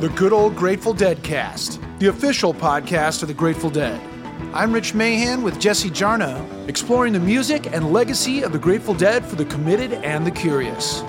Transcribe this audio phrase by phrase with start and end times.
[0.00, 4.00] The Good Old Grateful Dead Cast, the official podcast of the Grateful Dead.
[4.54, 9.24] I'm Rich Mahan with Jesse Jarnow, exploring the music and legacy of the Grateful Dead
[9.24, 11.00] for the committed and the curious.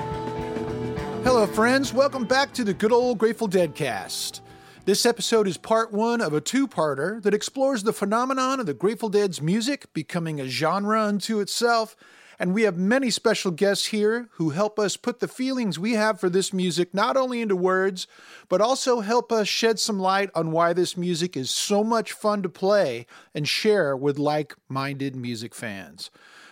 [1.23, 1.94] Hello, friends.
[1.94, 4.41] Welcome back to the Good Old Grateful Dead Cast.
[4.86, 8.73] This episode is part one of a two parter that explores the phenomenon of the
[8.73, 11.95] Grateful Dead's music becoming a genre unto itself
[12.39, 16.20] and we have many special guests here who help us put the feelings we have
[16.20, 18.07] for this music not only into words,
[18.47, 22.41] but also help us shed some light on why this music is so much fun
[22.41, 26.09] to play and share with like minded music fans.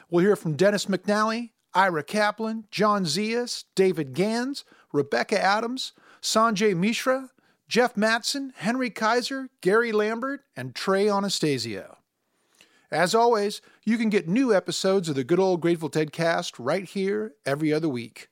[0.09, 7.29] We'll hear from Dennis McNally, Ira Kaplan, John Zias, David Gans, Rebecca Adams, Sanjay Mishra,
[7.69, 11.96] Jeff Mattson, Henry Kaiser, Gary Lambert, and Trey Anastasio.
[12.91, 16.85] As always, you can get new episodes of the Good Old Grateful Dead cast right
[16.85, 18.29] here every other week.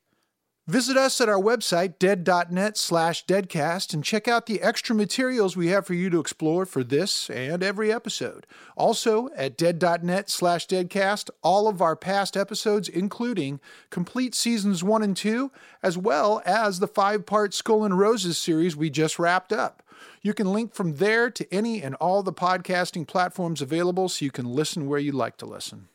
[0.68, 5.68] Visit us at our website, dead.net slash deadcast, and check out the extra materials we
[5.68, 8.48] have for you to explore for this and every episode.
[8.76, 13.60] Also, at dead.net slash deadcast, all of our past episodes, including
[13.92, 15.52] complete seasons one and two,
[15.84, 19.84] as well as the five part Skull and Roses series we just wrapped up.
[20.26, 24.32] You can link from there to any and all the podcasting platforms available so you
[24.32, 25.88] can listen where you like to listen.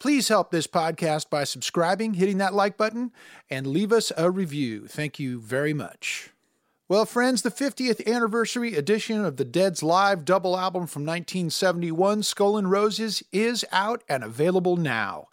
[0.00, 3.12] Please help this podcast by subscribing, hitting that like button,
[3.48, 4.88] and leave us a review.
[4.88, 6.30] Thank you very much.
[6.88, 12.56] Well, friends, the 50th anniversary edition of the Dead's live double album from 1971, Skull
[12.56, 15.28] and Roses, is out and available now.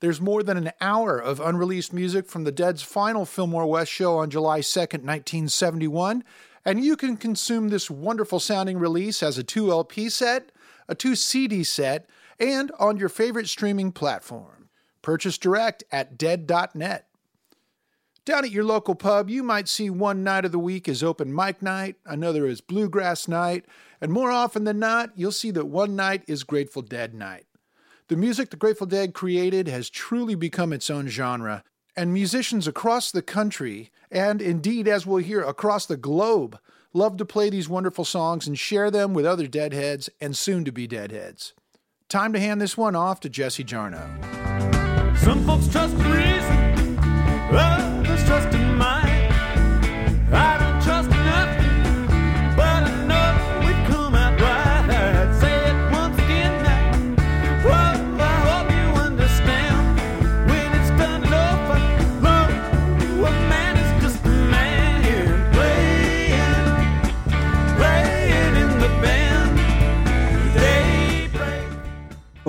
[0.00, 4.16] There's more than an hour of unreleased music from the Dead's final Fillmore West show
[4.16, 6.24] on July 2nd, 1971,
[6.64, 10.52] and you can consume this wonderful sounding release as a 2 LP set,
[10.88, 14.68] a 2 CD set, and on your favorite streaming platform.
[15.02, 17.06] Purchase direct at dead.net.
[18.24, 21.34] Down at your local pub, you might see one night of the week is open
[21.34, 23.66] mic night, another is bluegrass night,
[24.00, 27.46] and more often than not, you'll see that one night is Grateful Dead night.
[28.06, 31.64] The music the Grateful Dead created has truly become its own genre,
[31.96, 36.58] and musicians across the country, and indeed, as we'll hear, across the globe,
[36.92, 40.70] love to play these wonderful songs and share them with other deadheads and soon to
[40.70, 41.54] be deadheads.
[42.08, 44.06] Time to hand this one off to Jesse Jarnow.
[45.16, 45.81] Some folks trust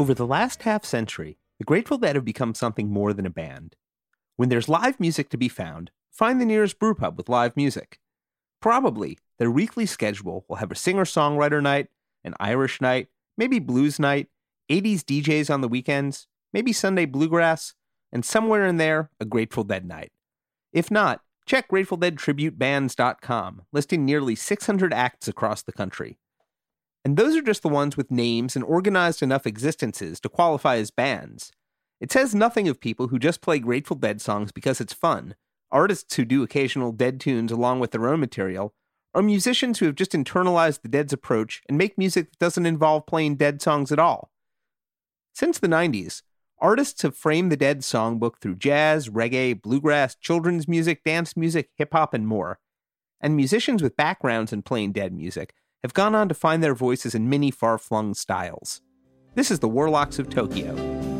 [0.03, 3.77] Over the last half century, the Grateful Dead have become something more than a band.
[4.35, 8.01] When there's live music to be found, find the nearest brewpub with live music.
[8.59, 11.87] Probably, their weekly schedule will have a singer songwriter night,
[12.21, 14.27] an Irish night, maybe blues night,
[14.69, 17.73] 80s DJs on the weekends, maybe Sunday bluegrass,
[18.11, 20.11] and somewhere in there, a Grateful Dead night.
[20.73, 26.17] If not, check GratefulDeadTributeBands.com, listing nearly 600 acts across the country.
[27.05, 30.89] And those are just the ones with names and organized enough existences to qualify as
[30.89, 31.51] bands.
[31.99, 35.35] It says nothing of people who just play Grateful Dead songs because it's fun,
[35.71, 38.73] artists who do occasional Dead tunes along with their own material,
[39.13, 43.05] or musicians who have just internalized the Dead's approach and make music that doesn't involve
[43.05, 44.31] playing Dead songs at all.
[45.33, 46.21] Since the 90s,
[46.59, 51.89] artists have framed the Dead songbook through jazz, reggae, bluegrass, children's music, dance music, hip
[51.91, 52.59] hop, and more.
[53.19, 55.53] And musicians with backgrounds in playing Dead music
[55.83, 58.81] have gone on to find their voices in many far flung styles.
[59.35, 61.12] This is the Warlocks of Tokyo.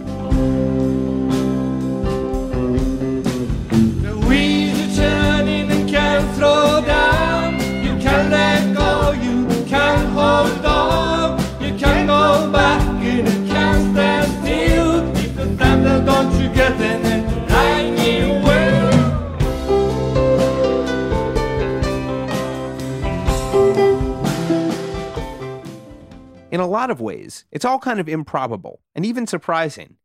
[26.53, 29.95] In a lot of ways, it's all kind of improbable and even surprising.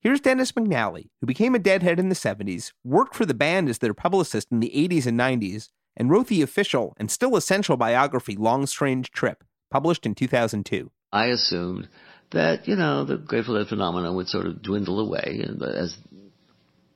[0.00, 3.78] Here's Dennis McNally, who became a deadhead in the 70s, worked for the band as
[3.78, 8.34] their publicist in the 80s and 90s, and wrote the official and still essential biography
[8.34, 10.90] Long Strange Trip, published in 2002.
[11.12, 11.88] I assumed
[12.32, 15.46] that, you know, the Grateful Dead phenomenon would sort of dwindle away,
[15.76, 15.96] as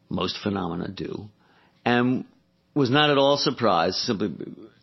[0.08, 1.30] most phenomena do,
[1.84, 2.24] and
[2.74, 4.34] was not at all surprised, simply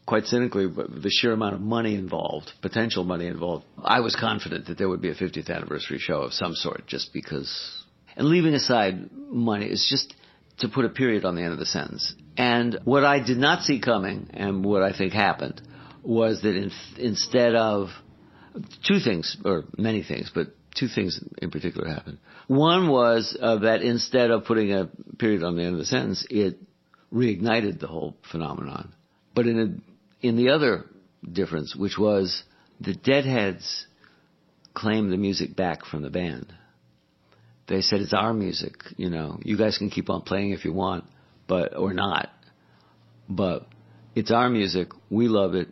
[0.05, 3.65] quite cynically, the sheer amount of money involved, potential money involved.
[3.83, 7.11] I was confident that there would be a 50th anniversary show of some sort, just
[7.13, 7.83] because.
[8.15, 10.13] And leaving aside money, it's just
[10.59, 12.13] to put a period on the end of the sentence.
[12.37, 15.61] And what I did not see coming, and what I think happened,
[16.03, 17.89] was that in, instead of
[18.87, 22.19] two things, or many things, but two things in particular happened.
[22.47, 26.25] One was uh, that instead of putting a period on the end of the sentence,
[26.29, 26.59] it
[27.11, 28.93] reignited the whole phenomenon.
[29.33, 29.94] But in a,
[30.25, 30.85] in the other
[31.31, 32.43] difference, which was
[32.81, 33.85] the Deadheads
[34.73, 36.51] claimed the music back from the band.
[37.67, 39.39] They said it's our music, you know.
[39.43, 41.05] You guys can keep on playing if you want,
[41.47, 42.29] but or not.
[43.29, 43.67] But
[44.15, 44.89] it's our music.
[45.11, 45.67] We love it.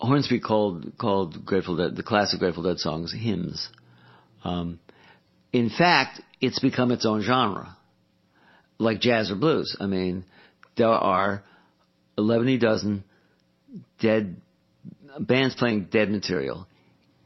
[0.00, 3.68] Hornsby called called Grateful Dead the classic Grateful Dead songs hymns.
[4.42, 4.80] Um,
[5.52, 7.76] in fact, it's become its own genre,
[8.78, 9.76] like jazz or blues.
[9.78, 10.24] I mean,
[10.76, 11.44] there are
[12.18, 13.04] eleven dozen
[13.98, 14.40] dead
[15.18, 16.66] bands playing dead material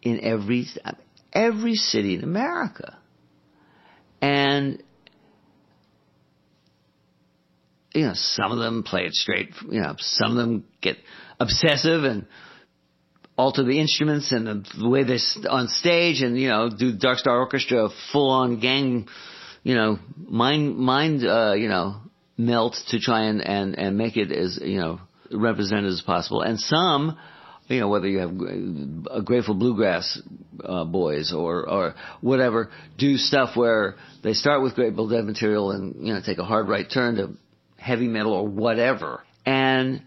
[0.02, 0.67] in every
[1.32, 2.99] every city in America,
[4.20, 4.82] and
[7.93, 9.50] you know some of them play it straight.
[9.70, 10.96] You know, some of them get
[11.41, 12.26] obsessive and
[13.37, 17.38] alter the instruments and the, way they're on stage and, you know, do Dark Star
[17.38, 19.08] Orchestra full on gang,
[19.62, 21.96] you know, mind, mind, uh, you know,
[22.37, 25.00] melt to try and, and, and make it as, you know,
[25.35, 26.43] represented as possible.
[26.43, 27.19] And some,
[27.69, 28.31] you know, whether you have
[29.11, 30.21] a Grateful Bluegrass
[30.63, 36.07] uh, boys or or whatever, do stuff where they start with Grateful Dead material and
[36.07, 37.37] you know take a hard right turn to
[37.77, 39.25] heavy metal or whatever.
[39.47, 40.03] And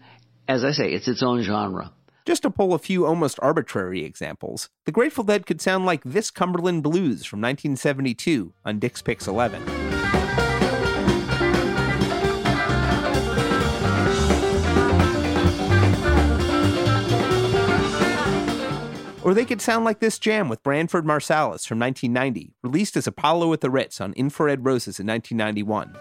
[0.48, 1.92] as I say, it's its own genre.
[2.26, 6.30] Just to pull a few almost arbitrary examples, the Grateful Dead could sound like this
[6.30, 9.87] Cumberland Blues from 1972 on Dick's Picks 11.
[19.24, 23.52] Or they could sound like this jam with Branford Marsalis from 1990, released as Apollo
[23.52, 25.96] at the Ritz on Infrared Roses in 1991.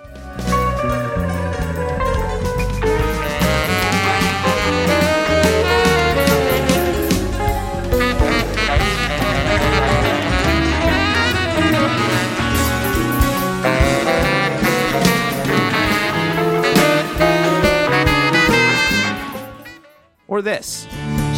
[20.28, 20.88] Or this.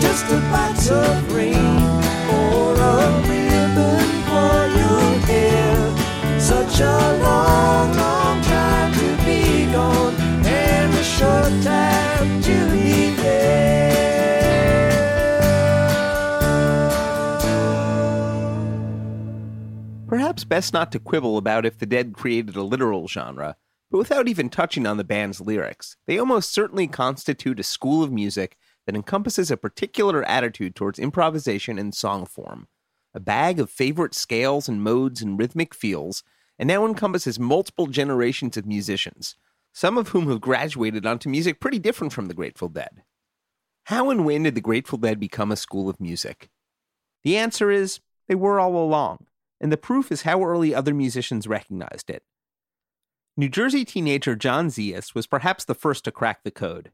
[0.02, 1.59] Just a box of rain
[20.50, 23.56] best not to quibble about if the Dead created a literal genre,
[23.92, 28.12] but without even touching on the band's lyrics, they almost certainly constitute a school of
[28.12, 32.68] music that encompasses a particular attitude towards improvisation and song form,
[33.14, 36.24] a bag of favorite scales and modes and rhythmic feels,
[36.58, 39.36] and now encompasses multiple generations of musicians,
[39.74, 43.04] some of whom have graduated onto music pretty different from the Grateful Dead.
[43.86, 46.50] How and when did the Grateful Dead become a school of music?
[47.24, 49.26] The answer is they were all along,
[49.60, 52.24] and the proof is how early other musicians recognized it.
[53.38, 56.92] New Jersey teenager John Zias was perhaps the first to crack the code.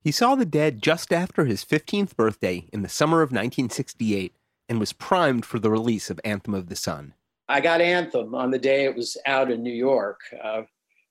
[0.00, 4.34] He saw the dead just after his 15th birthday in the summer of 1968
[4.68, 7.14] and was primed for the release of Anthem of the Sun.
[7.48, 10.20] I got Anthem on the day it was out in New York.
[10.32, 10.66] Uh, I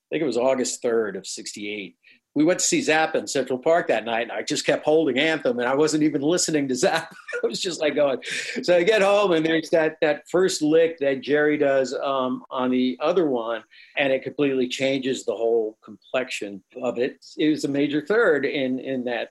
[0.10, 1.96] think it was August 3rd of 68.
[2.36, 5.20] We went to see Zappa in Central Park that night, and I just kept holding
[5.20, 7.14] Anthem, and I wasn't even listening to Zappa.
[7.44, 8.20] I was just like going.
[8.64, 12.72] So I get home, and there's that that first lick that Jerry does um, on
[12.72, 13.64] the other one,
[13.98, 17.24] and it completely changes the whole complexion of it.
[17.38, 19.30] It was a major third in in that.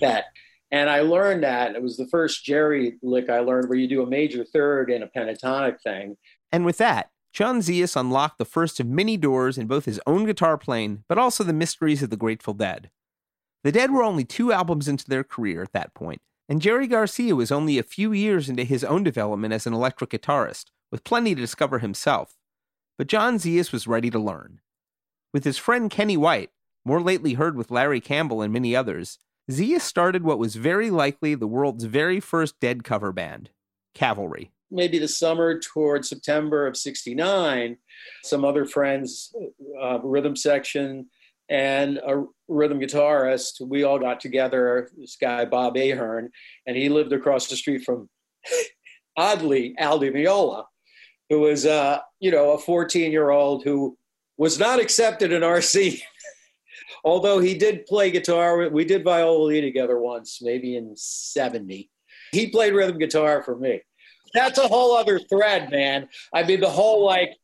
[0.00, 0.24] That.
[0.70, 1.74] And I learned that.
[1.74, 5.02] It was the first Jerry lick I learned where you do a major third and
[5.02, 6.16] a pentatonic thing.
[6.52, 10.24] And with that, John Zias unlocked the first of many doors in both his own
[10.24, 12.90] guitar playing, but also the mysteries of the Grateful Dead.
[13.64, 17.34] The Dead were only two albums into their career at that point, and Jerry Garcia
[17.36, 21.34] was only a few years into his own development as an electric guitarist, with plenty
[21.34, 22.34] to discover himself.
[22.96, 24.60] But John Zias was ready to learn.
[25.32, 26.50] With his friend Kenny White,
[26.84, 29.18] more lately heard with Larry Campbell and many others,
[29.50, 33.50] Zias started what was very likely the world's very first Dead cover band,
[33.94, 34.50] Cavalry.
[34.70, 37.78] Maybe the summer toward September of 69,
[38.22, 39.34] some other friends,
[39.80, 41.06] uh, rhythm section,
[41.48, 46.30] and a rhythm guitarist, we all got together, this guy, Bob Ahern,
[46.66, 48.10] and he lived across the street from,
[49.16, 50.64] oddly, Al Di Meola,
[51.30, 53.96] who was, uh, you know, a 14 year old who
[54.36, 56.00] was not accepted in scene.
[57.04, 61.90] Although he did play guitar, we did viola together once, maybe in 70.
[62.32, 63.80] He played rhythm guitar for me.
[64.34, 66.08] That's a whole other thread, man.
[66.34, 67.34] I mean, the whole like,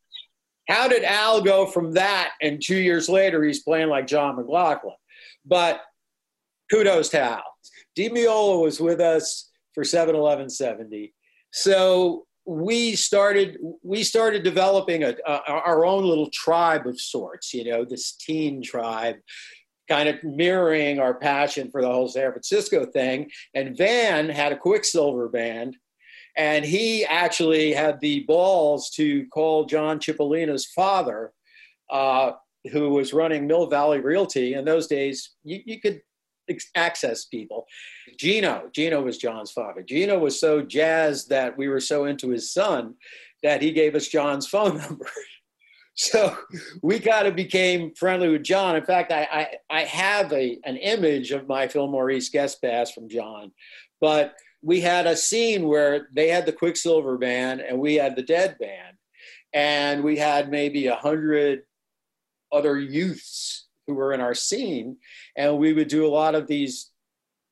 [0.67, 4.95] how did Al go from that and two years later he's playing like John McLaughlin?
[5.45, 5.81] But
[6.69, 7.43] kudos to Al.
[7.97, 11.13] DiMeola was with us for 7 Eleven 70.
[11.51, 17.63] So we started we started developing a, a, our own little tribe of sorts you
[17.63, 19.15] know this teen tribe
[19.87, 23.29] kind of mirroring our passion for the whole san francisco thing.
[23.53, 25.77] And van had a quicksilver band
[26.37, 31.31] and he actually had the balls to call john cipollina's father
[31.89, 32.31] uh,
[32.71, 34.53] who was running mill valley realty.
[34.55, 36.01] In those days you, you could
[36.75, 37.65] access people
[38.17, 39.81] Gino, Gino was John's father.
[39.81, 42.95] Gino was so jazzed that we were so into his son
[43.43, 45.09] that he gave us John's phone number.
[45.95, 46.37] so
[46.81, 48.75] we kind of became friendly with John.
[48.75, 49.27] In fact, I,
[49.69, 53.51] I, I have a, an image of my Fillmore East guest pass from John,
[54.01, 58.23] but we had a scene where they had the Quicksilver band and we had the
[58.23, 58.97] Dead band,
[59.53, 61.61] and we had maybe a hundred
[62.51, 64.97] other youths who were in our scene,
[65.35, 66.91] and we would do a lot of these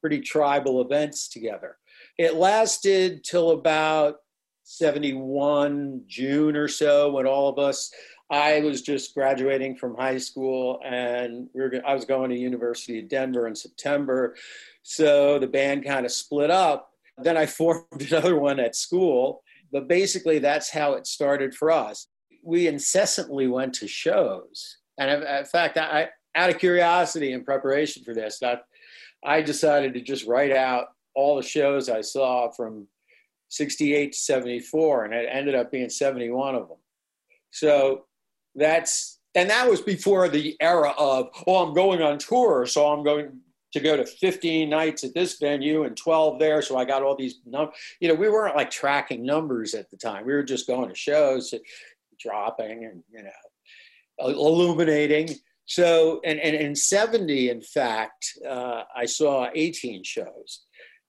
[0.01, 1.77] pretty tribal events together.
[2.17, 4.17] It lasted till about
[4.63, 7.91] 71 June or so when all of us
[8.29, 12.99] I was just graduating from high school and we were, I was going to University
[12.99, 14.35] of Denver in September.
[14.81, 16.89] So the band kind of split up.
[17.17, 19.43] Then I formed another one at school.
[19.71, 22.07] But basically, that's how it started for us.
[22.43, 24.77] We incessantly went to shows.
[24.99, 28.65] And in fact, I, out of curiosity and preparation for this, that
[29.23, 32.87] I decided to just write out all the shows I saw from
[33.49, 36.77] 68 to 74, and it ended up being 71 of them.
[37.51, 38.05] So
[38.55, 43.03] that's, and that was before the era of, oh, I'm going on tour, so I'm
[43.03, 43.39] going
[43.73, 46.61] to go to 15 nights at this venue and 12 there.
[46.61, 47.75] So I got all these numbers.
[47.99, 50.25] You know, we weren't like tracking numbers at the time.
[50.25, 51.53] We were just going to shows,
[52.19, 55.29] dropping and, you know, illuminating.
[55.65, 60.65] So, and, and in 70, in fact, uh, I saw 18 shows.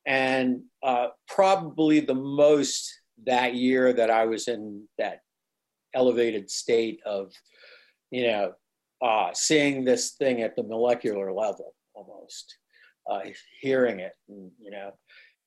[0.06, 2.92] And uh, probably the most
[3.26, 5.20] that year that I was in that
[5.94, 7.32] elevated state of,
[8.10, 8.52] you know,
[9.02, 12.56] uh, seeing this thing at the molecular level almost,
[13.10, 13.20] uh,
[13.60, 14.92] hearing it, and, you know.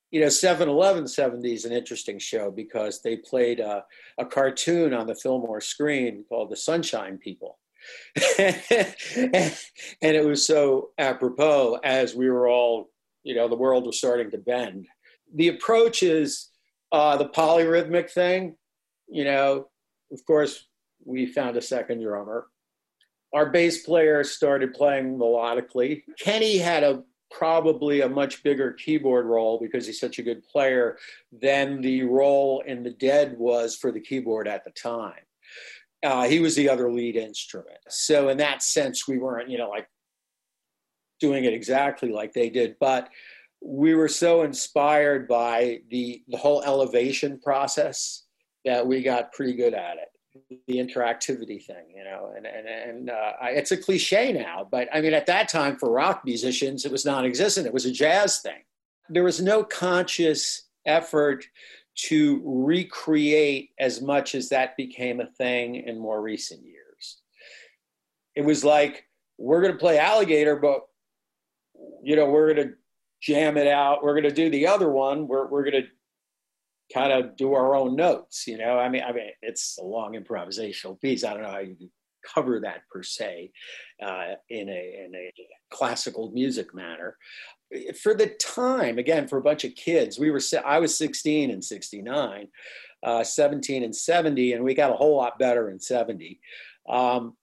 [0.09, 3.83] You know, 7 Eleven 70 is an interesting show because they played a,
[4.17, 7.59] a cartoon on the Fillmore screen called The Sunshine People
[8.39, 9.53] and
[10.01, 12.89] it was so apropos as we were all,
[13.23, 14.87] you know, the world was starting to bend.
[15.33, 16.49] The approach is
[16.91, 18.55] uh, the polyrhythmic thing.
[19.07, 19.67] You know,
[20.11, 20.67] of course,
[21.05, 22.47] we found a second drummer.
[23.33, 26.03] Our bass player started playing melodically.
[26.17, 30.97] Kenny had a probably a much bigger keyboard role because he's such a good player
[31.31, 35.13] than the role in the Dead was for the keyboard at the time.
[36.03, 37.79] Uh, he was the other lead instrument.
[37.89, 39.87] So in that sense, we weren't, you know, like
[41.19, 43.09] doing it exactly like they did, but
[43.61, 48.23] we were so inspired by the the whole elevation process
[48.65, 50.59] that we got pretty good at it.
[50.67, 55.01] The interactivity thing, you know, and and and uh, it's a cliche now, but I
[55.01, 57.65] mean, at that time for rock musicians, it was non-existent.
[57.65, 58.63] It was a jazz thing.
[59.09, 61.45] There was no conscious effort
[61.97, 67.21] to recreate as much as that became a thing in more recent years.
[68.35, 69.05] It was like,
[69.37, 70.81] we're going to play alligator, but
[72.03, 72.73] you know, we're going to
[73.21, 74.03] jam it out.
[74.03, 75.27] We're going to do the other one.
[75.27, 75.87] We're, we're going to
[76.93, 78.79] kind of do our own notes, you know?
[78.79, 81.23] I mean, I mean, it's a long improvisational piece.
[81.23, 81.75] I don't know how you
[82.23, 83.51] cover that per se
[84.03, 85.33] uh, in a in a
[85.71, 87.17] classical music manner,
[88.01, 91.63] for the time, again, for a bunch of kids, we were, I was 16 and
[91.63, 92.47] 69,
[93.03, 96.39] uh, 17 and 70, and we got a whole lot better in 70.
[96.87, 97.35] Um,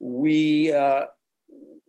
[0.00, 1.04] we, uh,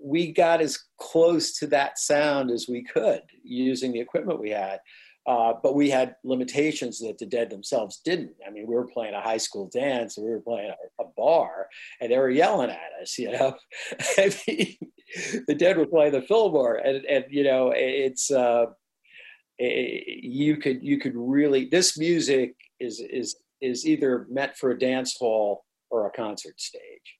[0.01, 4.79] we got as close to that sound as we could using the equipment we had.
[5.25, 8.34] Uh, but we had limitations that the dead themselves didn't.
[8.46, 11.68] I mean, we were playing a high school dance, we were playing a, a bar,
[12.01, 13.18] and they were yelling at us.
[13.18, 13.56] You know,
[14.18, 14.75] I mean,
[15.48, 18.65] the dead were playing the Fillmore, and and you know, it's uh,
[19.58, 24.80] it, you could you could really this music is is is either meant for a
[24.80, 27.18] dance hall or a concert stage.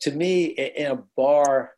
[0.00, 1.72] To me, in a bar,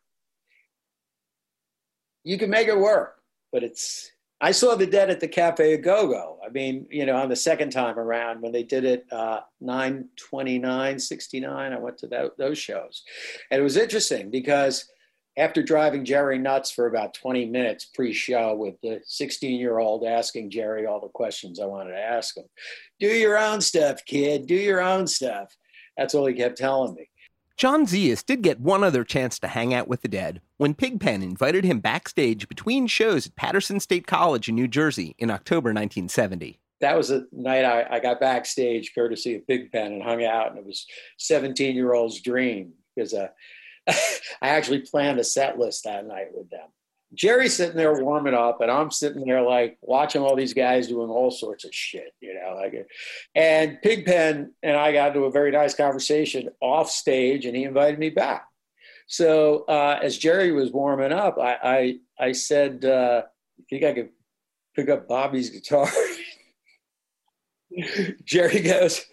[2.23, 3.17] you can make it work,
[3.51, 6.39] but it's I saw the Dead at the Cafe Go Go.
[6.45, 10.99] I mean, you know, on the second time around when they did it, uh, 929,
[10.99, 13.03] 69, I went to that, those shows.
[13.51, 14.89] And it was interesting because
[15.37, 20.05] after driving Jerry nuts for about 20 minutes pre show with the 16 year old
[20.05, 22.45] asking Jerry all the questions I wanted to ask him.
[22.99, 24.47] Do your own stuff, kid.
[24.47, 25.55] Do your own stuff.
[25.97, 27.08] That's all he kept telling me.
[27.59, 31.21] John Zias did get one other chance to hang out with the dead when Pigpen
[31.21, 36.57] invited him backstage between shows at Paterson State College in New Jersey in October 1970.
[36.79, 40.57] That was the night I, I got backstage courtesy of Pigpen and hung out, and
[40.57, 40.87] it was
[41.17, 43.27] 17 year old's dream because uh,
[43.89, 43.95] I
[44.41, 46.69] actually planned a set list that night with them.
[47.13, 51.09] Jerry's sitting there warming up, and I'm sitting there like watching all these guys doing
[51.09, 52.55] all sorts of shit, you know.
[52.55, 52.87] Like,
[53.33, 57.99] and Pigpen and I got into a very nice conversation off stage, and he invited
[57.99, 58.45] me back.
[59.07, 61.57] So uh, as Jerry was warming up, I
[62.19, 63.23] I, I said, uh,
[63.57, 64.09] "You think I could
[64.75, 65.89] pick up Bobby's guitar?"
[68.23, 69.03] Jerry goes,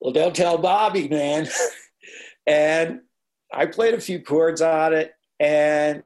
[0.00, 1.46] "Well, don't tell Bobby, man."
[2.46, 3.00] and
[3.52, 6.04] I played a few chords on it, and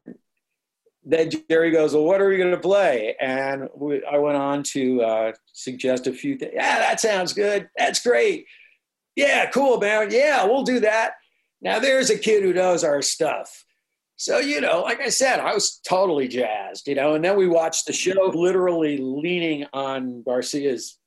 [1.04, 4.62] then Jerry goes, "Well, what are we going to play?" And we, I went on
[4.64, 6.52] to uh, suggest a few things.
[6.54, 7.68] Yeah, that sounds good.
[7.76, 8.46] That's great.
[9.16, 10.08] Yeah, cool, man.
[10.10, 11.12] Yeah, we'll do that.
[11.60, 13.64] Now there's a kid who knows our stuff.
[14.16, 17.14] So you know, like I said, I was totally jazzed, you know.
[17.14, 20.98] And then we watched the show, literally leaning on Garcia's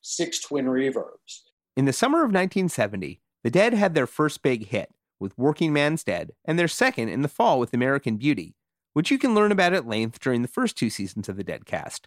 [0.00, 1.42] six twin reverbs.
[1.76, 6.32] In the summer of 1970, the Dead had their first big hit with Workingman's Dead,
[6.44, 8.54] and their second in the fall with American Beauty,
[8.94, 12.06] which you can learn about at length during the first two seasons of the Deadcast.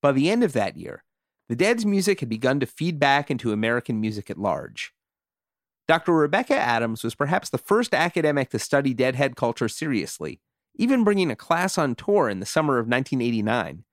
[0.00, 1.04] By the end of that year,
[1.48, 4.94] the Dead's music had begun to feed back into American music at large.
[5.86, 6.14] Dr.
[6.14, 10.40] Rebecca Adams was perhaps the first academic to study Deadhead culture seriously,
[10.76, 13.84] even bringing a class on tour in the summer of 1989.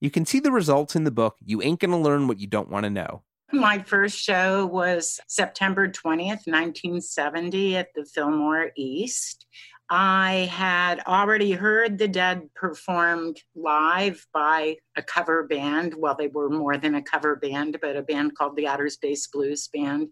[0.00, 2.68] You can see the results in the book You Ain't Gonna Learn What You Don't
[2.68, 3.22] Want to Know.
[3.52, 9.46] My first show was September 20th, 1970, at the Fillmore East.
[9.88, 15.94] I had already heard the Dead performed live by a cover band.
[15.96, 19.28] Well, they were more than a cover band, but a band called the Outer Space
[19.28, 20.08] Blues Band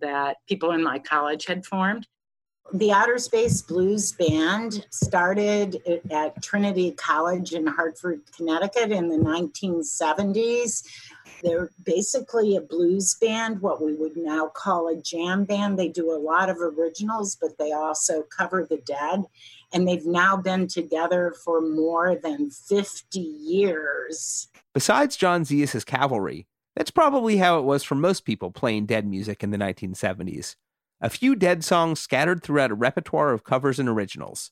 [0.00, 2.06] that people in my college had formed.
[2.72, 10.84] The Outer Space Blues Band started at Trinity College in Hartford, Connecticut in the 1970s.
[11.42, 15.78] They're basically a blues band, what we would now call a jam band.
[15.78, 19.24] They do a lot of originals, but they also cover the dead.
[19.72, 24.48] And they've now been together for more than 50 years.
[24.74, 29.42] Besides John Zias' cavalry, that's probably how it was for most people playing dead music
[29.42, 30.56] in the 1970s.
[31.00, 34.50] A few dead songs scattered throughout a repertoire of covers and originals.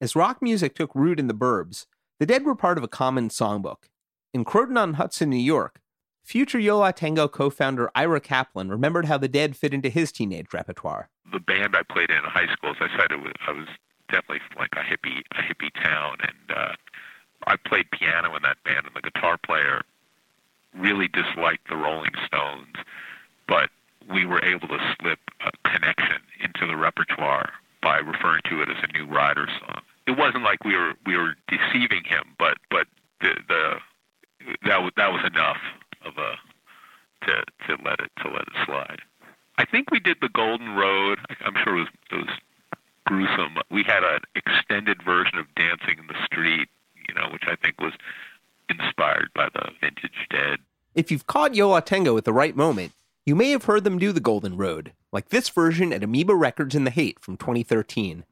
[0.00, 1.86] As rock music took root in the burbs,
[2.20, 3.88] the Dead were part of a common songbook.
[4.32, 5.80] In Croton on Hudson, New York,
[6.28, 10.12] future Yo La Tengo co founder Ira Kaplan remembered how the Dead fit into his
[10.12, 11.08] teenage repertoire.
[11.32, 13.66] The band I played in high school, as I said, it was, I was
[14.10, 16.72] definitely like a hippie, a hippie town, and uh,
[17.46, 19.80] I played piano in that band, and the guitar player
[20.76, 22.76] really disliked the Rolling Stones,
[23.46, 23.70] but
[24.12, 28.76] we were able to slip a connection into the repertoire by referring to it as
[28.82, 29.80] a new rider song.
[30.06, 32.86] It wasn't like we were we were deceiving him, but but
[33.22, 33.74] the the
[34.64, 35.58] that that was enough
[36.04, 39.00] of a to to let it to let it slide.
[39.58, 41.18] I think we did the Golden Road.
[41.44, 42.38] I'm sure it was it was
[43.06, 43.56] gruesome.
[43.70, 46.68] We had an extended version of Dancing in the Street,
[47.08, 47.92] you know, which I think was
[48.68, 50.58] inspired by the vintage Dead.
[50.94, 52.92] If you've caught Yo La Tengo at the right moment,
[53.24, 56.74] you may have heard them do the Golden Road, like this version at Amoeba Records
[56.74, 58.24] in the Haight from 2013.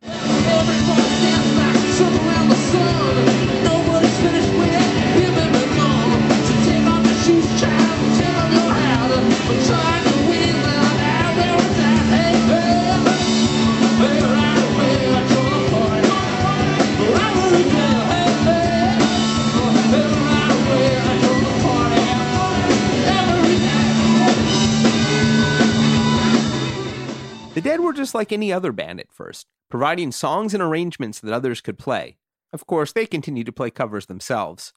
[28.17, 32.17] Like any other band at first, providing songs and arrangements that others could play.
[32.53, 34.73] Of course, they continued to play covers themselves.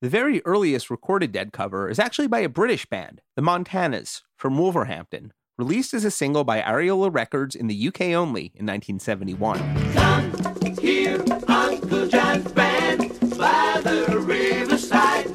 [0.00, 4.56] The very earliest recorded Dead cover is actually by a British band, the Montanas, from
[4.56, 9.58] Wolverhampton, released as a single by Ariola Records in the UK only in 1971.
[9.94, 10.32] Come
[10.78, 15.34] here, Uncle John's band by the riverside.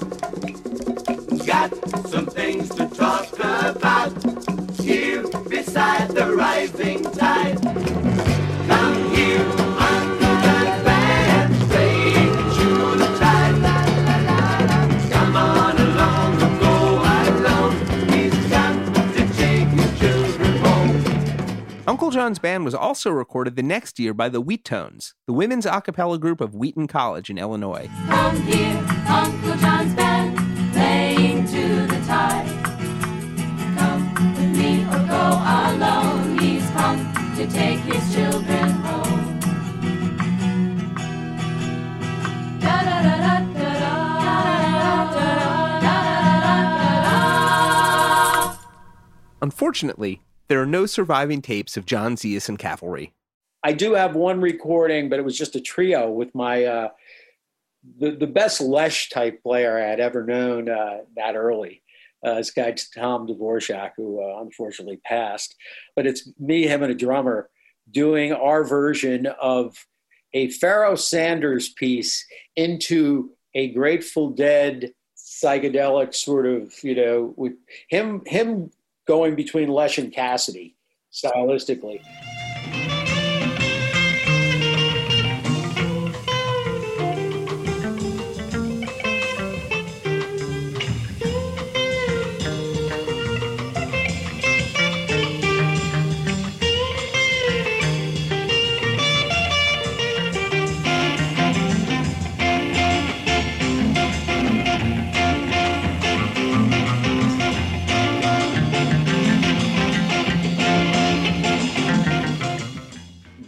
[1.46, 1.76] Got
[2.08, 4.61] some things to talk about
[4.92, 7.62] here beside the rising tide.
[7.62, 9.46] Come here,
[9.80, 12.32] Uncle John's band, playing.
[15.12, 16.76] Come on along, go
[17.24, 17.76] alone.
[18.10, 18.74] He's got
[19.16, 21.04] to take his children home.
[21.88, 25.80] Uncle John's band was also recorded the next year by the Wheatones, the women's a
[25.80, 27.90] cappella group of Wheaton College in Illinois.
[28.08, 30.01] Come here, Uncle John's band,
[35.42, 36.38] alone.
[36.40, 39.40] He's come to take his children home.
[42.60, 43.32] Da da da da.
[49.42, 53.12] Unfortunately, there are no surviving tapes of John Zias and Cavalry.
[53.64, 56.90] I do have one recording, but it was just a trio with my uh,
[58.00, 61.82] the the best Lesh type player I had ever known uh, that early.
[62.24, 65.56] Uh, this guy Tom Dvorak, who uh, unfortunately passed,
[65.96, 67.50] but it's me, him, and a drummer
[67.90, 69.76] doing our version of
[70.34, 77.54] a Pharoah Sanders piece into a Grateful Dead psychedelic sort of, you know, with
[77.90, 78.72] him him
[79.08, 80.76] going between Lesh and Cassidy
[81.12, 82.02] stylistically.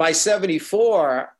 [0.03, 1.33] By 74,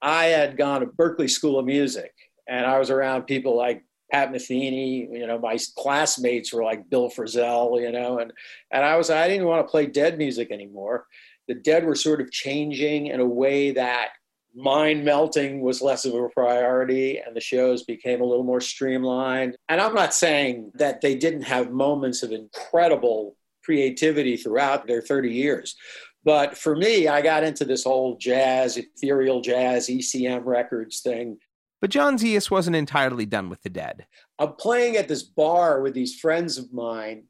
[0.00, 2.14] I had gone to Berklee School of Music
[2.48, 7.10] and I was around people like Pat Metheny, you know, my classmates were like Bill
[7.10, 8.32] Frisell, you know, and,
[8.70, 11.08] and I was, I didn't want to play dead music anymore.
[11.46, 14.12] The dead were sort of changing in a way that
[14.54, 19.58] mind melting was less of a priority and the shows became a little more streamlined.
[19.68, 25.30] And I'm not saying that they didn't have moments of incredible creativity throughout their 30
[25.30, 25.76] years.
[26.24, 31.38] But for me, I got into this whole jazz, ethereal jazz, ECM records thing.
[31.80, 34.06] But John Zias wasn't entirely done with the dead.
[34.38, 37.24] I'm playing at this bar with these friends of mine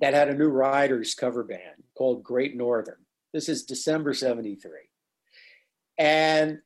[0.00, 3.04] that had a new Riders cover band called Great Northern.
[3.32, 4.70] This is December 73.
[5.98, 6.58] And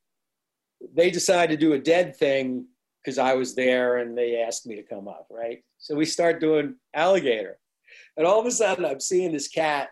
[0.95, 2.67] they decided to do a dead thing
[3.03, 5.65] because I was there and they asked me to come up, right?
[5.79, 7.59] So we start doing Alligator.
[8.17, 9.89] And all of a sudden, I'm seeing this cat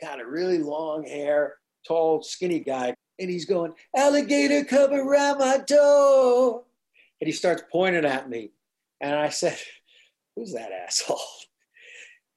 [0.00, 5.58] got a really long hair, tall, skinny guy, and he's going, Alligator come around my
[5.58, 6.64] door.
[7.20, 8.50] And he starts pointing at me.
[9.00, 9.58] And I said,
[10.36, 11.20] Who's that asshole?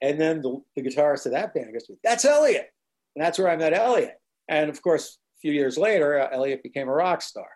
[0.02, 2.72] And then the, the guitarist of that band goes, That's Elliot.
[3.16, 4.20] And that's where I met Elliot.
[4.48, 7.48] And of course, a few years later, uh, Elliot became a rock star.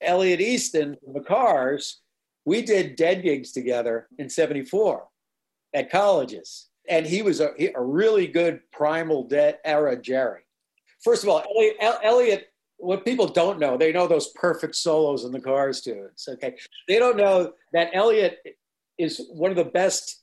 [0.00, 2.00] Elliot Easton, the Cars,
[2.44, 5.06] we did dead gigs together in 74
[5.74, 10.42] at colleges and he was a, a really good primal Dead era Jerry.
[11.02, 15.32] First of all, Elliot, Elliot, what people don't know, they know those perfect solos in
[15.32, 16.28] the Cars tunes.
[16.28, 16.56] Okay,
[16.88, 18.38] they don't know that Elliot
[18.98, 20.22] is one of the best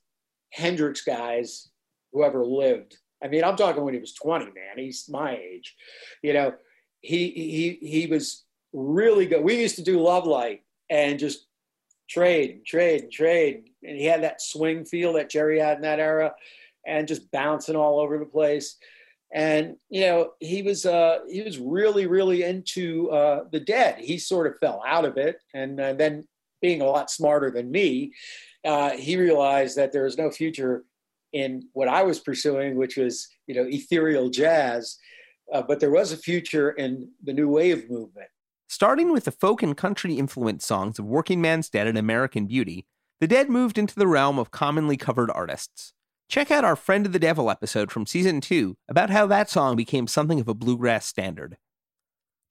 [0.51, 1.69] Hendrix guys
[2.11, 2.97] who ever lived.
[3.23, 4.77] I mean, I'm talking when he was 20, man.
[4.77, 5.75] He's my age.
[6.21, 6.53] You know,
[7.01, 9.43] he he he was really good.
[9.43, 11.45] We used to do Love Light and just
[12.09, 13.69] trade, trade, trade.
[13.83, 16.33] And he had that swing feel that Jerry had in that era
[16.85, 18.77] and just bouncing all over the place.
[19.31, 23.99] And you know, he was uh, he was really, really into uh, the dead.
[23.99, 26.27] He sort of fell out of it, and uh, then
[26.61, 28.13] being a lot smarter than me,
[28.65, 30.83] uh, he realized that there was no future
[31.31, 34.97] in what I was pursuing, which was you know ethereal jazz.
[35.53, 38.29] Uh, but there was a future in the new wave movement.
[38.71, 42.85] Starting with the folk and country influenced songs of Workingman's Dead and American Beauty,
[43.19, 45.91] the Dead moved into the realm of commonly covered artists.
[46.29, 49.75] Check out our Friend of the Devil episode from season 2 about how that song
[49.75, 51.57] became something of a bluegrass standard.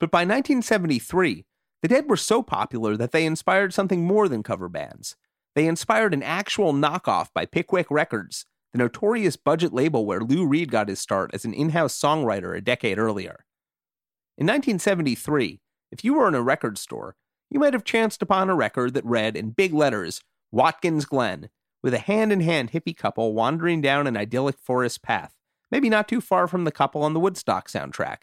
[0.00, 1.46] But by 1973,
[1.82, 5.14] the Dead were so popular that they inspired something more than cover bands.
[5.54, 10.72] They inspired an actual knockoff by Pickwick Records, the notorious budget label where Lou Reed
[10.72, 13.44] got his start as an in house songwriter a decade earlier.
[14.36, 17.16] In 1973, if you were in a record store,
[17.50, 20.20] you might have chanced upon a record that read in big letters
[20.50, 21.50] Watkins Glen,
[21.82, 25.34] with a hand in hand hippie couple wandering down an idyllic forest path,
[25.70, 28.18] maybe not too far from the couple on the Woodstock soundtrack.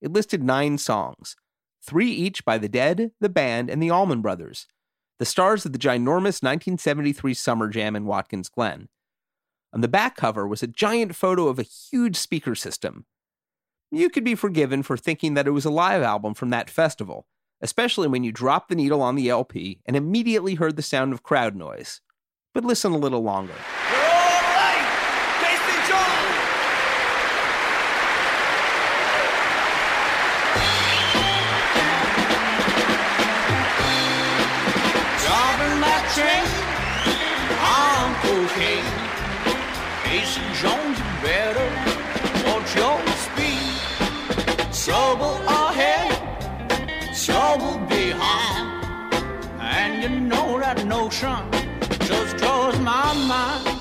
[0.00, 1.36] It listed nine songs,
[1.82, 4.66] three each by the Dead, the band, and the Allman Brothers,
[5.18, 8.88] the stars of the ginormous 1973 Summer Jam in Watkins Glen.
[9.72, 13.06] On the back cover was a giant photo of a huge speaker system.
[13.96, 17.26] You could be forgiven for thinking that it was a live album from that festival,
[17.60, 21.22] especially when you dropped the needle on the LP and immediately heard the sound of
[21.22, 22.00] crowd noise
[22.54, 23.54] but listen a little longer.
[50.74, 51.50] That notion
[52.06, 53.80] just draws my mind.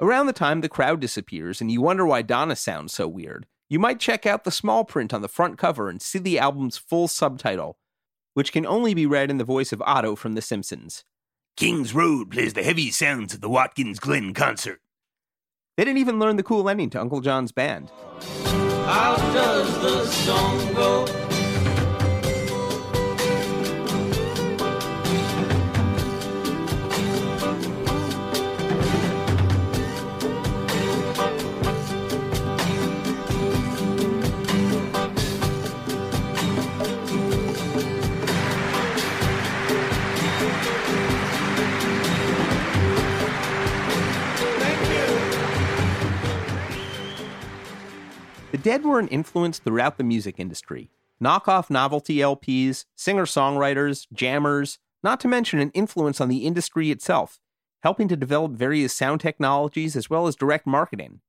[0.00, 3.78] Around the time the crowd disappears and you wonder why Donna sounds so weird, you
[3.78, 7.08] might check out the small print on the front cover and see the album's full
[7.08, 7.78] subtitle,
[8.34, 11.04] which can only be read in the voice of Otto from The Simpsons.
[11.56, 14.80] King's Road plays the heavy sounds of the Watkins Glen concert.
[15.76, 17.90] They didn't even learn the cool ending to Uncle John's band.
[18.84, 21.33] How does the song go?
[48.64, 50.88] Dead were an influence throughout the music industry.
[51.22, 57.38] Knockoff novelty LPs, singer songwriters, jammers, not to mention an influence on the industry itself,
[57.82, 61.20] helping to develop various sound technologies as well as direct marketing.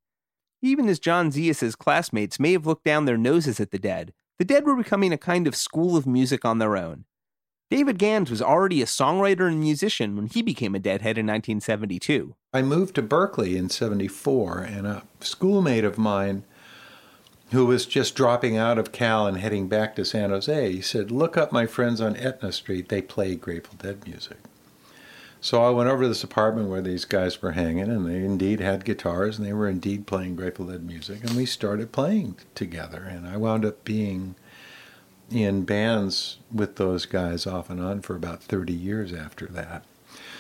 [0.62, 4.46] Even as John Zias's classmates may have looked down their noses at the Dead, the
[4.46, 7.04] Dead were becoming a kind of school of music on their own.
[7.70, 12.34] David Gans was already a songwriter and musician when he became a Deadhead in 1972.
[12.54, 16.46] I moved to Berkeley in 74, and a schoolmate of mine
[17.56, 21.10] who was just dropping out of Cal and heading back to San Jose, he said,
[21.10, 22.90] Look up my friends on Etna Street.
[22.90, 24.38] They play Grateful Dead music.
[25.40, 28.60] So I went over to this apartment where these guys were hanging, and they indeed
[28.60, 33.04] had guitars, and they were indeed playing Grateful Dead music, and we started playing together.
[33.04, 34.36] And I wound up being
[35.32, 39.86] in bands with those guys off and on for about 30 years after that.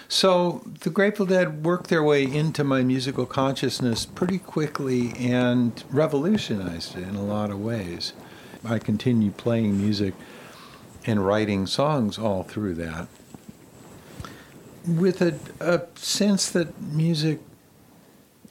[0.07, 6.97] So the Grateful Dead worked their way into my musical consciousness pretty quickly and revolutionized
[6.97, 8.13] it in a lot of ways.
[8.63, 10.13] I continued playing music
[11.05, 13.07] and writing songs all through that
[14.87, 17.39] with a, a sense that music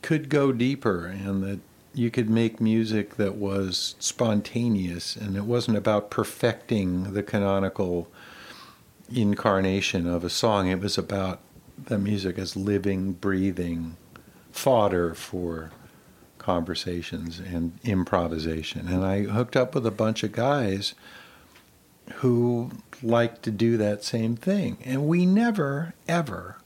[0.03, 1.61] could go deeper and that
[1.95, 8.09] you could make music that was spontaneous and it wasn't about perfecting the canonical
[9.14, 10.68] incarnation of a song.
[10.68, 11.40] It was about
[11.83, 13.96] the music as living, breathing
[14.53, 15.70] fodder for
[16.38, 18.88] conversations and improvisation.
[18.88, 20.94] And I hooked up with a bunch of guys
[22.16, 22.70] who
[23.03, 24.79] liked to do that same thing.
[24.85, 26.59] And we never, ever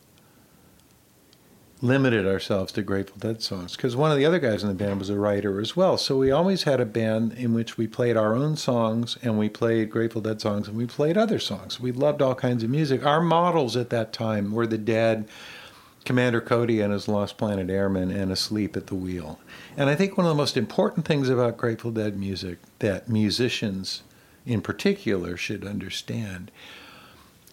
[1.81, 4.99] limited ourselves to Grateful Dead songs because one of the other guys in the band
[4.99, 5.97] was a writer as well.
[5.97, 9.49] So we always had a band in which we played our own songs and we
[9.49, 11.79] played Grateful Dead songs and we played other songs.
[11.79, 13.07] We loved all kinds of music.
[13.07, 15.29] Our models at that time were the Dead,
[16.05, 19.39] Commander Cody and his Lost Planet Airmen, and Asleep at the Wheel.
[19.77, 24.03] And I think one of the most important things about Grateful Dead music that musicians
[24.45, 26.51] in particular should understand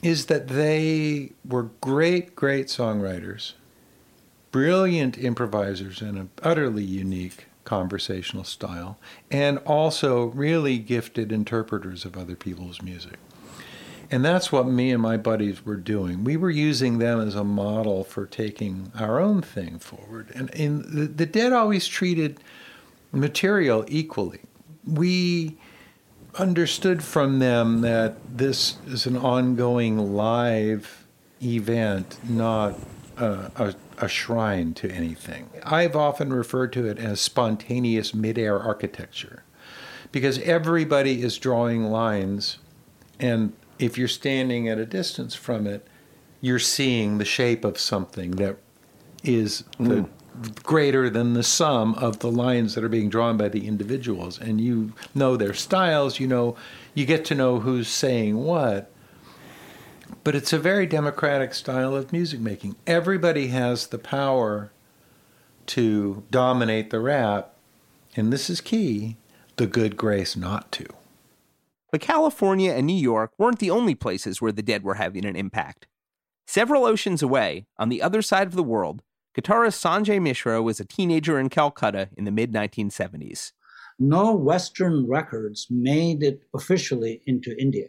[0.01, 3.53] is that they were great, great songwriters
[4.55, 8.97] brilliant improvisers and an utterly unique conversational style,
[9.29, 13.19] and also really gifted interpreters of other people's music.
[14.09, 16.23] And that's what me and my buddies were doing.
[16.23, 20.31] We were using them as a model for taking our own thing forward.
[20.33, 22.39] And the, the Dead always treated
[23.11, 24.39] material equally.
[24.87, 25.57] We
[26.35, 31.03] understood from them that this is an ongoing live
[31.41, 32.79] event, not
[33.17, 35.49] uh, a a shrine to anything.
[35.63, 39.43] I've often referred to it as spontaneous midair architecture
[40.11, 42.57] because everybody is drawing lines,
[43.19, 45.87] and if you're standing at a distance from it,
[46.41, 48.57] you're seeing the shape of something that
[49.23, 50.51] is the hmm.
[50.63, 54.61] greater than the sum of the lines that are being drawn by the individuals and
[54.61, 56.55] you know their styles you know
[56.93, 58.91] you get to know who's saying what
[60.23, 62.75] but it's a very democratic style of music making.
[62.85, 64.71] Everybody has the power
[65.67, 67.55] to dominate the rap,
[68.15, 69.17] and this is key
[69.57, 70.85] the good grace not to.
[71.91, 75.35] But California and New York weren't the only places where the dead were having an
[75.35, 75.87] impact.
[76.45, 79.01] Several oceans away, on the other side of the world,
[79.35, 83.53] guitarist Sanjay Mishra was a teenager in Calcutta in the mid 1970s.
[83.97, 87.87] No Western records made it officially into India,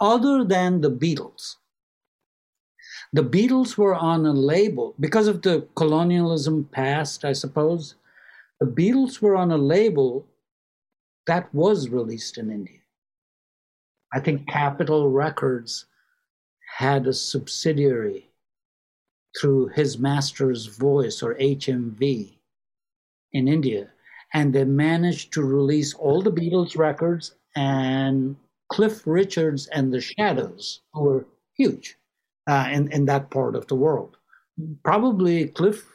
[0.00, 1.56] other than the Beatles.
[3.12, 7.94] The Beatles were on a label because of the colonialism past, I suppose.
[8.60, 10.26] The Beatles were on a label
[11.26, 12.80] that was released in India.
[14.12, 15.86] I think Capitol Records
[16.78, 18.30] had a subsidiary
[19.38, 22.38] through his master's voice or HMV
[23.32, 23.90] in India.
[24.34, 28.36] And they managed to release all the Beatles records and
[28.68, 31.26] Cliff Richards and the Shadows, who were
[31.56, 31.96] huge
[32.46, 34.16] uh, in, in that part of the world.
[34.84, 35.86] Probably Cliff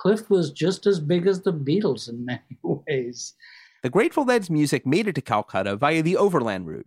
[0.00, 3.34] Cliff was just as big as the Beatles in many ways.
[3.82, 6.86] The Grateful Dead's music made it to Calcutta via the overland route,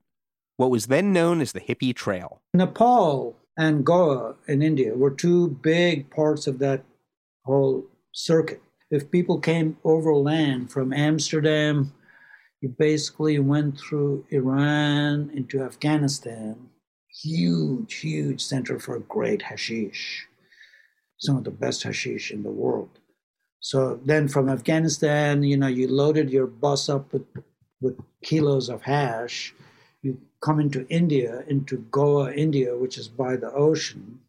[0.58, 2.41] what was then known as the Hippie Trail.
[2.53, 6.84] Nepal and Goa in India were two big parts of that
[7.45, 8.62] whole circuit.
[8.89, 11.93] If people came overland from Amsterdam,
[12.63, 16.69] you basically went through Iran into Afghanistan.
[17.21, 20.28] Huge, huge center for great hashish.
[21.17, 22.99] Some of the best hashish in the world.
[23.60, 27.26] So then from Afghanistan, you know, you loaded your bus up with,
[27.82, 29.54] with kilos of hash.
[30.02, 34.21] You come into India, into Goa, India, which is by the ocean,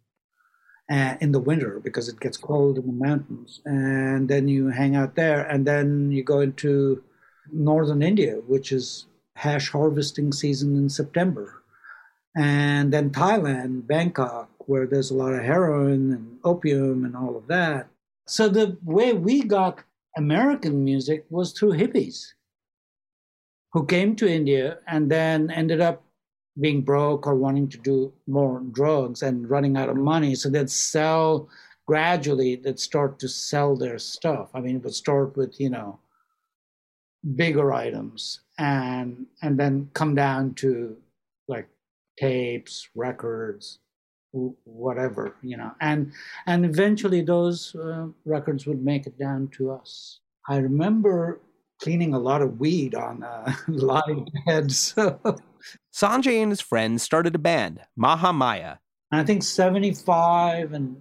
[0.91, 3.61] uh, in the winter because it gets cold in the mountains.
[3.65, 7.05] And then you hang out there, and then you go into
[7.53, 11.63] northern India, which is hash harvesting season in September.
[12.37, 17.47] And then Thailand, Bangkok, where there's a lot of heroin and opium and all of
[17.49, 17.89] that.
[18.27, 19.85] So the way we got
[20.17, 22.33] American music was through hippies
[23.73, 26.03] who came to India and then ended up
[26.61, 30.35] being broke or wanting to do more drugs and running out of money.
[30.35, 31.49] So they'd sell
[31.87, 34.51] gradually, they'd start to sell their stuff.
[34.55, 35.99] I mean, it would start with, you know,
[37.37, 40.97] bigger items and and then come down to
[41.49, 41.69] like
[42.19, 43.79] tapes, records,
[44.65, 46.13] whatever you know and
[46.47, 51.41] and eventually those uh, records would make it down to us i remember
[51.81, 54.95] cleaning a lot of weed on uh, live beds
[55.95, 58.79] Sanjay and his friends started a band, Mahamaya.
[59.13, 61.01] i think 75 and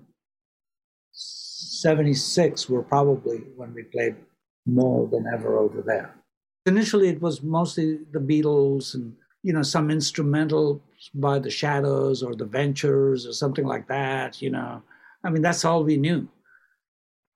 [1.11, 4.15] 76 were probably when we played
[4.65, 6.13] more than ever over there.
[6.65, 10.81] Initially it was mostly the beatles and you know some instrumental
[11.13, 14.81] by the shadows or the ventures or something like that you know.
[15.23, 16.27] I mean that's all we knew.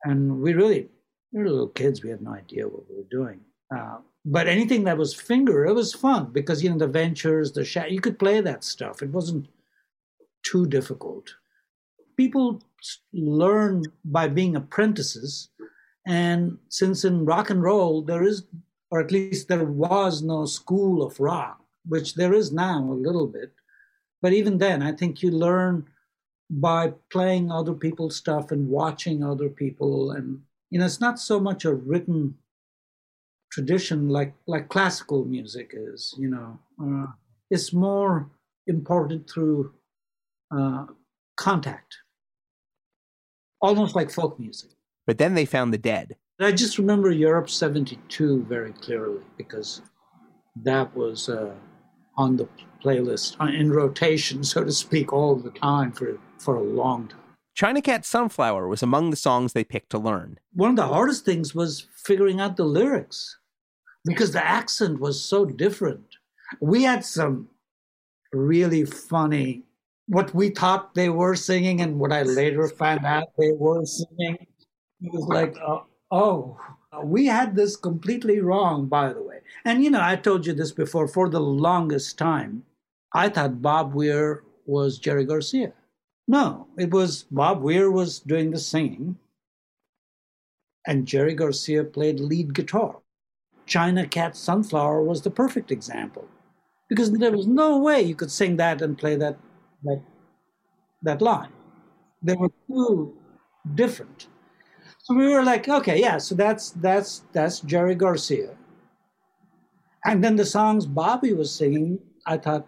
[0.03, 0.87] And we really
[1.33, 3.41] we were little kids we had no idea what we were doing.
[3.75, 7.65] Uh, but anything that was finger it was fun because you know the ventures the
[7.65, 9.01] shadow you could play that stuff.
[9.01, 9.47] It wasn't
[10.43, 11.35] too difficult.
[12.15, 12.61] People
[13.13, 15.49] learn by being apprentices
[16.07, 18.43] and since in rock and roll there is
[18.89, 23.27] or at least there was no school of rock which there is now a little
[23.27, 23.53] bit.
[24.21, 25.87] But even then, I think you learn
[26.49, 30.11] by playing other people's stuff and watching other people.
[30.11, 32.35] And, you know, it's not so much a written
[33.51, 36.59] tradition like, like classical music is, you know.
[36.81, 37.11] Uh,
[37.49, 38.29] it's more
[38.65, 39.73] imported through
[40.51, 40.85] uh,
[41.37, 41.97] contact,
[43.61, 44.71] almost like folk music.
[45.07, 46.17] But then they found the dead.
[46.39, 49.81] I just remember Europe 72 very clearly because
[50.63, 51.29] that was.
[51.29, 51.53] Uh,
[52.17, 52.47] on the
[52.83, 57.19] playlist uh, in rotation, so to speak, all the time for, for a long time.
[57.53, 60.39] China Cat Sunflower was among the songs they picked to learn.
[60.53, 63.37] One of the hardest things was figuring out the lyrics
[64.05, 66.05] because the accent was so different.
[66.61, 67.49] We had some
[68.31, 69.63] really funny,
[70.07, 74.45] what we thought they were singing and what I later found out they were singing.
[75.01, 75.81] It was like, uh,
[76.11, 76.57] oh,
[77.03, 79.39] we had this completely wrong, by the way.
[79.65, 81.07] And you know, I told you this before.
[81.07, 82.63] For the longest time,
[83.13, 85.73] I thought Bob Weir was Jerry Garcia.
[86.27, 89.17] No, it was Bob Weir was doing the singing,
[90.85, 92.97] and Jerry Garcia played lead guitar.
[93.65, 96.27] China Cat Sunflower was the perfect example
[96.89, 99.37] because there was no way you could sing that and play that
[99.83, 100.01] that
[101.03, 101.51] that line.
[102.23, 103.15] They were too
[103.75, 104.27] different.
[105.07, 108.57] So we were like, okay, yeah, so that's that's that's Jerry Garcia.
[110.03, 112.67] And then the songs Bobby was singing, I thought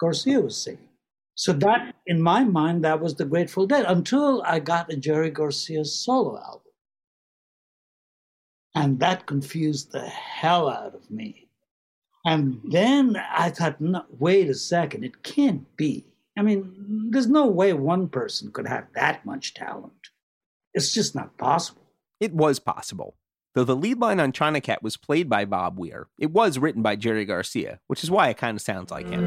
[0.00, 0.88] Garcia was singing.
[1.34, 5.28] So that, in my mind, that was the Grateful Dead until I got a Jerry
[5.28, 6.72] Garcia solo album.
[8.74, 11.50] And that confused the hell out of me.
[12.24, 16.06] And then I thought, no, wait a second, it can't be.
[16.38, 19.92] I mean, there's no way one person could have that much talent.
[20.74, 21.82] It's just not possible.
[22.18, 23.14] It was possible.
[23.54, 26.82] Though the lead line on China Cat was played by Bob Weir, it was written
[26.82, 29.24] by Jerry Garcia, which is why it kind of sounds like him.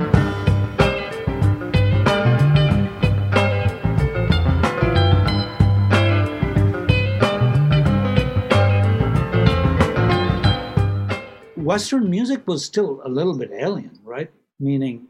[11.55, 14.29] Western music was still a little bit alien, right?
[14.59, 15.07] Meaning,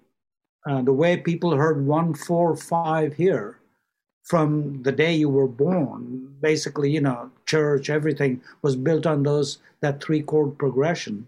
[0.69, 3.59] uh, the way people heard one, four, five here
[4.27, 6.35] from the day you were born.
[6.41, 11.25] Basically, you know, church, everything was built on those that three chord progression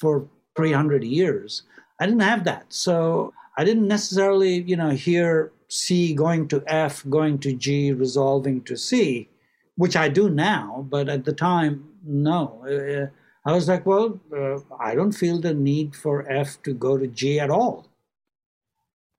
[0.00, 0.26] for
[0.56, 1.62] 300 years.
[2.00, 7.04] I didn't have that, so I didn't necessarily, you know, hear C going to F,
[7.08, 9.28] going to G, resolving to C,
[9.76, 10.86] which I do now.
[10.88, 12.64] But at the time, no.
[12.66, 13.06] Uh,
[13.48, 17.06] I was like, well, uh, I don't feel the need for F to go to
[17.06, 17.86] G at all,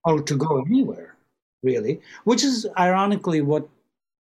[0.04, 1.11] or to go anywhere,
[1.64, 2.02] really.
[2.24, 3.68] Which is ironically what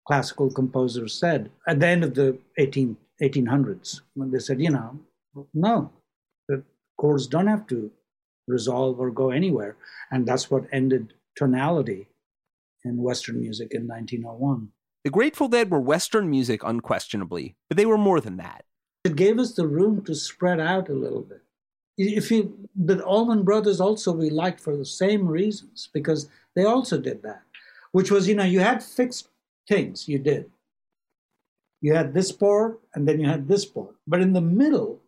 [0.07, 4.99] classical composers said at the end of the 18, 1800s when they said, you know,
[5.53, 5.91] no,
[6.47, 6.63] the
[6.97, 7.91] chords don't have to
[8.47, 9.75] resolve or go anywhere.
[10.11, 12.07] And that's what ended tonality
[12.85, 14.69] in Western music in 1901.
[15.03, 18.65] The Grateful Dead were Western music unquestionably, but they were more than that.
[19.03, 21.41] It gave us the room to spread out a little bit.
[21.97, 26.99] If you, the Allman Brothers also we liked for the same reasons because they also
[26.99, 27.41] did that,
[27.91, 29.29] which was you know you had fixed
[29.67, 30.49] things you did.
[31.81, 34.99] You had this part and then you had this part, but in the middle,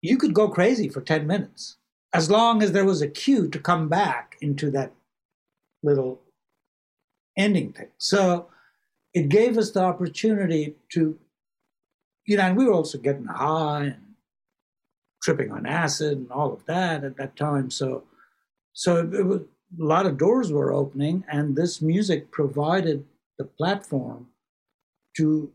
[0.00, 1.76] you could go crazy for ten minutes
[2.12, 4.92] as long as there was a cue to come back into that
[5.82, 6.20] little
[7.36, 7.88] ending thing.
[7.98, 8.48] So
[9.14, 11.18] it gave us the opportunity to,
[12.26, 13.96] you know, and we were also getting high
[15.22, 17.70] tripping on acid and all of that at that time.
[17.70, 18.04] So,
[18.72, 19.40] so was,
[19.80, 23.04] a lot of doors were opening, and this music provided
[23.38, 24.28] the platform
[25.16, 25.50] to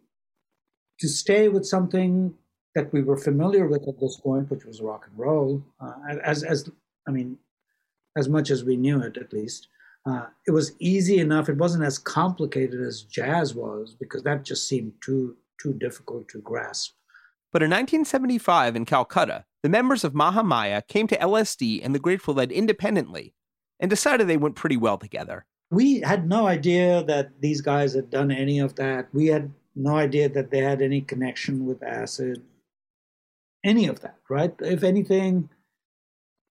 [0.99, 2.34] to stay with something
[2.74, 5.93] that we were familiar with at this point, which was rock and roll, uh,
[6.24, 6.70] as as
[7.07, 7.38] I mean,
[8.15, 9.68] as much as we knew it, at least.
[10.05, 11.49] Uh, it was easy enough.
[11.49, 16.39] It wasn't as complicated as jazz was because that just seemed too too difficult to
[16.39, 16.93] grasp.
[17.51, 22.34] But in 1975 in Calcutta, the members of Mahamaya came to LSD and the Grateful
[22.34, 23.34] Dead independently
[23.82, 25.45] and decided they went pretty well together.
[25.72, 29.09] We had no idea that these guys had done any of that.
[29.11, 32.41] We had no idea that they had any connection with acid,
[33.65, 34.55] any of that, right?
[34.61, 35.49] If anything,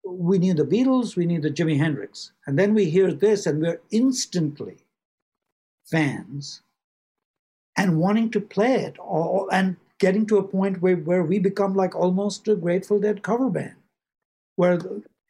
[0.07, 2.31] we knew the Beatles, we knew the Jimi Hendrix.
[2.47, 4.85] And then we hear this and we're instantly
[5.83, 6.61] fans
[7.77, 11.75] and wanting to play it or, and getting to a point where, where we become
[11.75, 13.75] like almost a Grateful Dead cover band.
[14.55, 14.79] Where,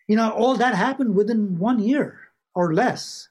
[0.08, 2.20] you know, all that happened within one year
[2.56, 3.28] or less.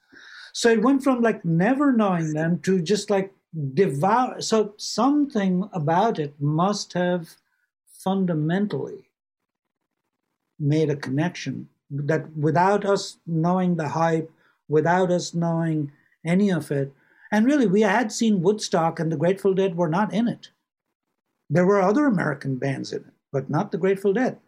[0.52, 3.32] So it went from like never knowing them to just like
[3.74, 4.40] devour.
[4.42, 7.28] So something about it must have
[8.04, 9.10] fundamentally
[10.58, 14.30] made a connection that without us knowing the hype,
[14.68, 15.90] without us knowing
[16.24, 16.92] any of it,
[17.32, 20.50] and really we had seen Woodstock and the Grateful Dead were not in it.
[21.50, 24.38] There were other American bands in it, but not the Grateful Dead.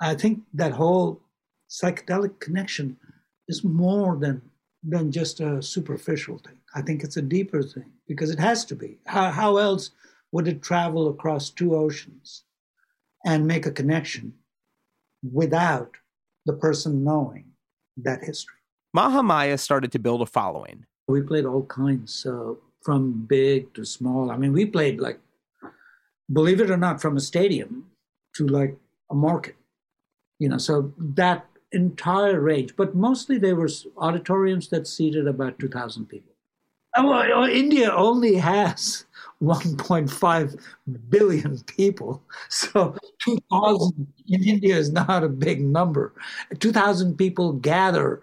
[0.00, 1.20] I think that whole
[1.68, 2.96] psychedelic connection
[3.48, 4.42] is more than
[4.86, 6.58] than just a superficial thing.
[6.74, 8.98] I think it's a deeper thing because it has to be.
[9.06, 9.90] How, how else
[10.30, 12.44] would it travel across two oceans
[13.24, 14.34] and make a connection
[15.32, 15.96] without
[16.44, 17.46] the person knowing
[17.96, 18.58] that history.
[18.94, 20.84] Mahamaya started to build a following.
[21.08, 24.30] We played all kinds, so from big to small.
[24.30, 25.18] I mean, we played like,
[26.32, 27.86] believe it or not, from a stadium
[28.34, 28.76] to like
[29.10, 29.56] a market,
[30.38, 32.74] you know, so that entire range.
[32.76, 33.68] But mostly they were
[33.98, 36.32] auditoriums that seated about 2,000 people.
[36.96, 39.04] Oh, India only has
[39.42, 40.60] 1.5
[41.08, 42.22] billion people.
[42.48, 46.12] So 2,000 in India is not a big number.
[46.60, 48.20] 2,000 people gather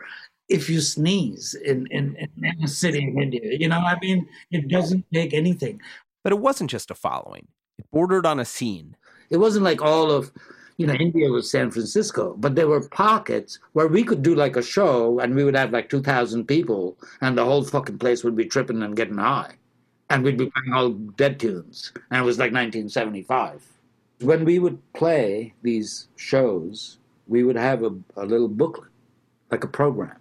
[0.47, 3.41] if you sneeze in, in, in a city in India.
[3.43, 5.81] You know, I mean, it doesn't take anything.
[6.23, 7.47] But it wasn't just a following,
[7.81, 8.95] it bordered on a scene.
[9.29, 10.31] It wasn't like all of,
[10.77, 14.55] you know, India was San Francisco, but there were pockets where we could do like
[14.55, 18.35] a show and we would have like 2,000 people and the whole fucking place would
[18.35, 19.55] be tripping and getting high
[20.11, 21.93] and we'd be playing all dead tunes.
[22.11, 23.65] And it was like 1975.
[24.21, 28.91] When we would play these shows, we would have a, a little booklet,
[29.49, 30.17] like a program,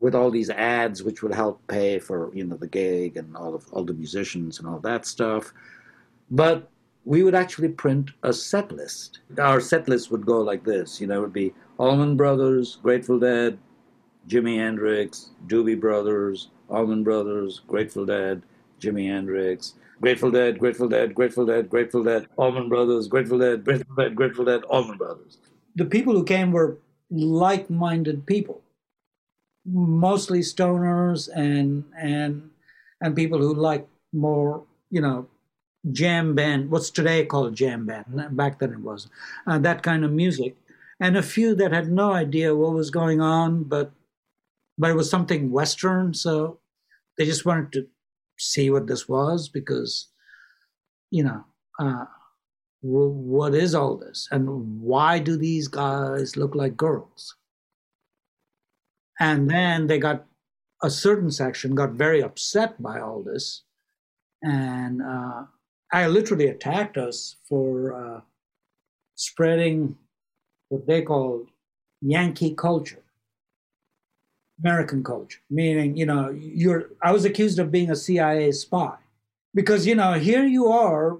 [0.00, 3.54] with all these ads, which would help pay for you know the gig and all
[3.54, 5.52] of all the musicians and all that stuff.
[6.30, 6.70] But
[7.04, 9.20] we would actually print a set list.
[9.38, 11.00] Our set list would go like this.
[11.00, 13.58] You know, it would be Allman Brothers, Grateful Dead,
[14.28, 18.42] Jimi Hendrix, Doobie Brothers, Allman Brothers, Grateful Dead,
[18.78, 23.94] Jimi Hendrix, Grateful Dead, Grateful Dead, Grateful Dead, Grateful Dead, Allman Brothers, Grateful Dead, Grateful
[23.96, 25.38] Dead, Grateful Dead, Allman Brothers.
[25.76, 26.78] The people who came were
[27.10, 28.62] like-minded people,
[29.64, 32.50] mostly stoners and and
[33.00, 35.26] and people who like more, you know,
[35.92, 36.70] jam band.
[36.70, 38.28] What's today called jam band?
[38.36, 39.08] Back then it was
[39.46, 40.56] uh, that kind of music.
[41.00, 43.92] and a few that had no idea what was going on, but
[44.78, 46.60] but it was something Western, so
[47.16, 47.86] they just wanted to
[48.38, 50.08] see what this was because,
[51.10, 51.44] you know,
[51.80, 52.04] uh,
[52.82, 57.36] w- what is all this, and why do these guys look like girls?
[59.20, 60.26] And then they got
[60.82, 63.64] a certain section got very upset by all this,
[64.42, 65.44] and uh,
[66.06, 68.20] literally attacked us for uh,
[69.14, 69.96] spreading
[70.68, 71.48] what they called
[72.00, 73.02] Yankee culture,
[74.62, 76.90] American culture, meaning you know you're.
[77.02, 78.96] I was accused of being a CIA spy
[79.54, 81.18] because you know here you are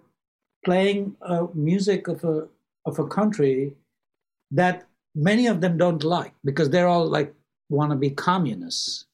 [0.65, 2.49] playing uh, music of a
[2.85, 3.75] of a country
[4.51, 7.35] that many of them don't like because they're all like
[7.71, 9.07] want to be communists.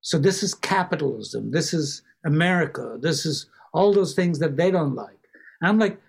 [0.00, 1.50] So this is capitalism.
[1.50, 2.96] This is America.
[3.00, 3.46] This is
[3.76, 5.20] all those things that they don't like.
[5.60, 6.00] And I'm like,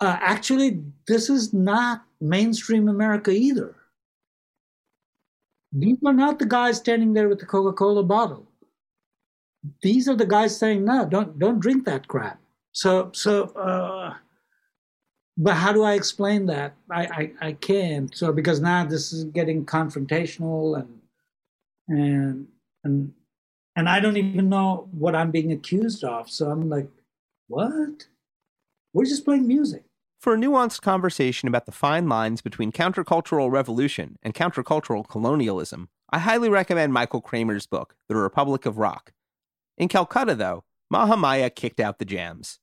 [0.00, 3.74] uh, actually, this is not mainstream America either.
[5.72, 8.46] These are not the guys standing there with the Coca-Cola bottle.
[9.82, 12.40] These are the guys saying, "No, don't don't drink that crap."
[12.72, 13.44] So so.
[13.50, 14.14] Uh,
[15.38, 16.74] but how do I explain that?
[16.90, 18.14] I, I, I can't.
[18.14, 21.00] So because now this is getting confrontational and
[21.88, 22.46] and
[22.84, 23.12] and
[23.76, 26.30] and I don't even know what I'm being accused of.
[26.30, 26.88] So I'm like,
[27.48, 28.06] what?
[28.92, 29.84] We're just playing music.
[30.20, 36.20] For a nuanced conversation about the fine lines between countercultural revolution and countercultural colonialism, I
[36.20, 39.12] highly recommend Michael Kramer's book, The Republic of Rock.
[39.78, 42.60] In Calcutta, though, Mahamaya kicked out the jams.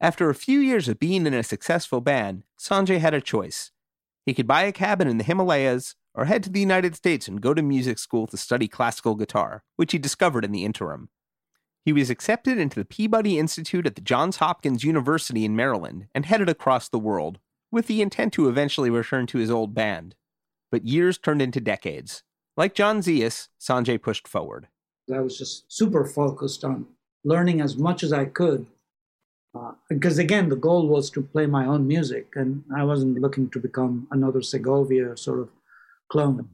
[0.00, 3.70] After a few years of being in a successful band, Sanjay had a choice.
[4.26, 7.40] He could buy a cabin in the Himalayas or head to the United States and
[7.40, 11.08] go to music school to study classical guitar, which he discovered in the interim.
[11.84, 16.24] He was accepted into the Peabody Institute at the Johns Hopkins University in Maryland and
[16.24, 17.40] headed across the world,
[17.70, 20.14] with the intent to eventually return to his old band.
[20.70, 22.22] But years turned into decades.
[22.56, 24.68] Like John Zias, Sanjay pushed forward.
[25.12, 26.86] I was just super focused on
[27.24, 28.66] learning as much as I could.
[29.54, 33.50] Uh, because again, the goal was to play my own music, and I wasn't looking
[33.50, 35.50] to become another Segovia sort of
[36.08, 36.48] clone.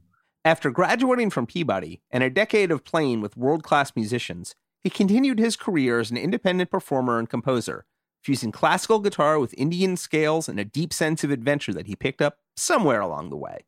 [0.44, 5.38] After graduating from Peabody and a decade of playing with world class musicians, he continued
[5.38, 7.84] his career as an independent performer and composer,
[8.22, 12.22] fusing classical guitar with Indian scales and a deep sense of adventure that he picked
[12.22, 13.66] up somewhere along the way.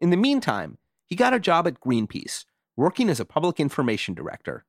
[0.00, 0.76] In the meantime,
[1.06, 2.44] he got a job at Greenpeace,
[2.76, 4.66] working as a public information director.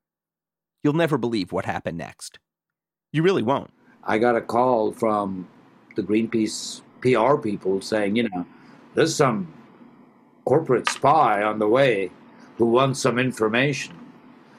[0.82, 2.39] You'll never believe what happened next.
[3.11, 3.71] You really won't.
[4.05, 5.47] I got a call from
[5.97, 8.45] the Greenpeace PR people saying, you know,
[8.95, 9.53] there's some
[10.45, 12.11] corporate spy on the way
[12.57, 13.95] who wants some information.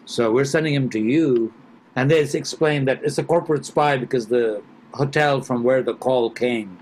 [0.07, 1.53] So we're sending him to you.
[1.97, 4.63] And they explained that it's a corporate spy because the
[4.93, 6.79] hotel from where the call came,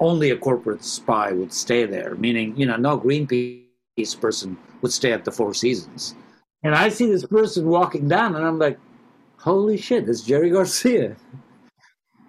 [0.00, 5.12] only a corporate spy would stay there, meaning, you know, no Greenpeace person would stay
[5.12, 6.14] at the Four Seasons.
[6.62, 8.78] And I see this person walking down, and I'm like,
[9.38, 11.16] holy shit, it's Jerry Garcia.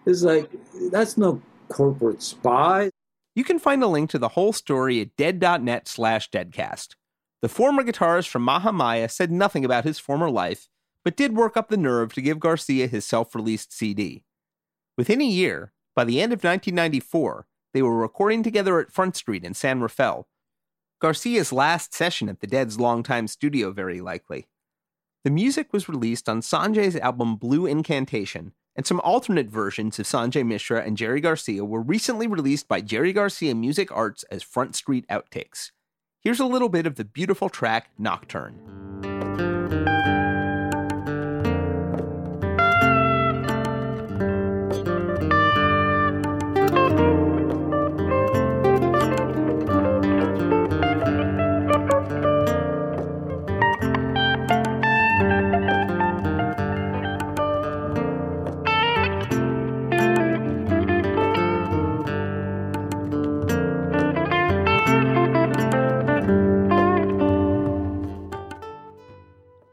[0.07, 0.51] It's like,
[0.91, 2.91] that's no corporate spy.
[3.35, 6.95] You can find a link to the whole story at dead.net slash deadcast.
[7.41, 10.69] The former guitarist from Mahamaya said nothing about his former life,
[11.03, 14.23] but did work up the nerve to give Garcia his self released CD.
[14.97, 19.43] Within a year, by the end of 1994, they were recording together at Front Street
[19.43, 20.27] in San Rafael.
[21.01, 24.47] Garcia's last session at the Dead's longtime studio, very likely.
[25.25, 30.45] The music was released on Sanjay's album Blue Incantation, and some alternate versions of Sanjay
[30.45, 35.05] Mishra and Jerry Garcia were recently released by Jerry Garcia Music Arts as Front Street
[35.09, 35.71] Outtakes.
[36.21, 38.61] Here's a little bit of the beautiful track Nocturne.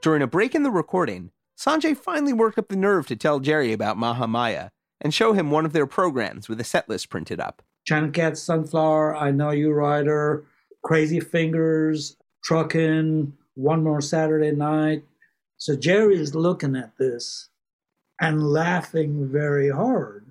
[0.02, 3.72] During a break in the recording, Sanjay finally worked up the nerve to tell Jerry
[3.72, 7.62] about Mahamaya and show him one of their programs with a set list printed up.
[7.86, 10.44] China Cat, Sunflower, I Know You Rider,
[10.82, 15.04] Crazy Fingers, Truckin', One More Saturday Night.
[15.56, 17.48] So Jerry is looking at this
[18.20, 20.26] and laughing very hard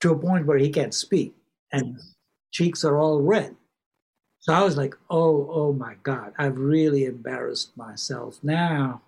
[0.00, 1.36] to a point where he can't speak
[1.70, 2.00] and
[2.50, 3.54] cheeks are all red.
[4.40, 9.02] So I was like, oh, oh my God, I've really embarrassed myself now.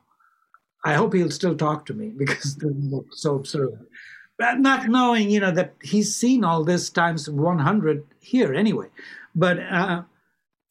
[0.84, 3.86] I hope he'll still talk to me because this looks so absurd.
[4.38, 8.88] But not knowing, you know, that he's seen all this times 100 here anyway.
[9.34, 10.02] But uh,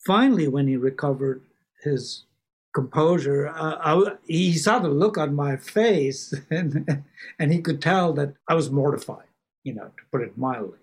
[0.06, 1.44] finally, when he recovered
[1.84, 2.26] his
[2.74, 7.04] composure, uh, I, he saw the look on my face, and
[7.38, 9.28] and he could tell that I was mortified.
[9.64, 10.80] You know, to put it mildly,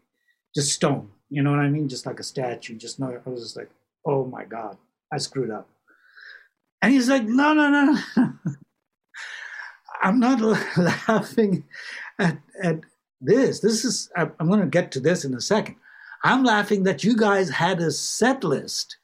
[0.54, 1.10] just stone.
[1.28, 1.88] You know what I mean?
[1.88, 2.76] Just like a statue.
[2.76, 3.20] Just know.
[3.24, 3.70] I was just like,
[4.04, 4.76] oh my god,
[5.12, 5.68] I screwed up.
[6.82, 8.32] And he's like, no, no, no, no.
[10.02, 10.40] I'm not
[11.08, 11.64] laughing
[12.18, 12.80] at, at
[13.20, 13.60] this.
[13.60, 15.76] This is, I'm going to get to this in a second.
[16.22, 18.96] I'm laughing that you guys had a set list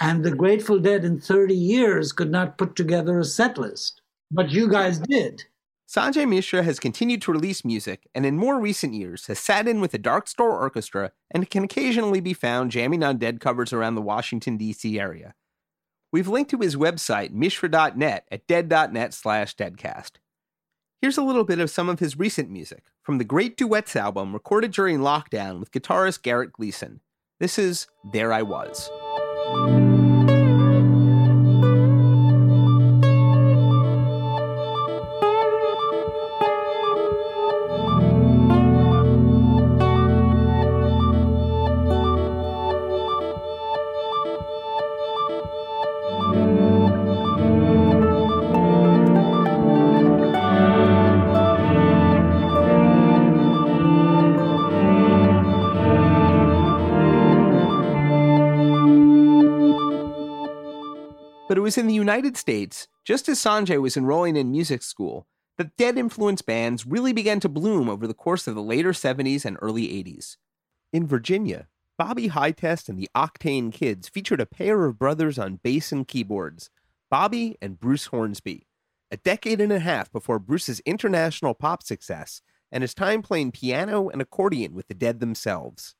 [0.00, 4.00] and the Grateful Dead in 30 years could not put together a set list.
[4.30, 5.44] But you guys did.
[5.88, 9.80] Sanjay Mishra has continued to release music and in more recent years has sat in
[9.80, 13.94] with the Dark Star Orchestra and can occasionally be found jamming on Dead covers around
[13.94, 14.98] the Washington, D.C.
[14.98, 15.34] area.
[16.10, 20.12] We've linked to his website, mishra.net, at dead.net slash deadcast.
[21.00, 24.32] Here's a little bit of some of his recent music from the Great Duets album
[24.32, 27.00] recorded during lockdown with guitarist Garrett Gleason.
[27.38, 28.90] This is There I Was.
[61.66, 65.26] Was in the United States, just as Sanjay was enrolling in music school,
[65.58, 69.44] that Dead influenced bands really began to bloom over the course of the later 70s
[69.44, 70.36] and early 80s.
[70.92, 71.66] In Virginia,
[71.98, 76.70] Bobby Hi-Test and the Octane Kids featured a pair of brothers on bass and keyboards,
[77.10, 78.68] Bobby and Bruce Hornsby,
[79.10, 84.08] a decade and a half before Bruce's international pop success and his time playing piano
[84.08, 85.96] and accordion with the Dead themselves.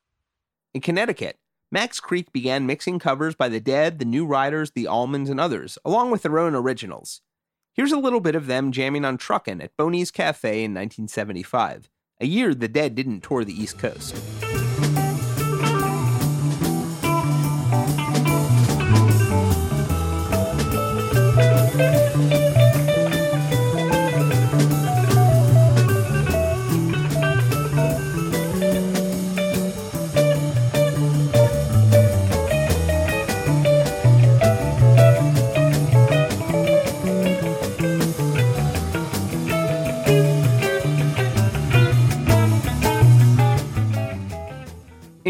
[0.73, 1.37] In Connecticut,
[1.69, 5.77] Max Creek began mixing covers by the Dead, the New Riders, the Allmans, and others,
[5.83, 7.21] along with their own originals.
[7.73, 11.89] Here's a little bit of them jamming on Truckin' at Boney's Cafe in 1975,
[12.21, 14.15] a year the Dead didn't tour the East Coast.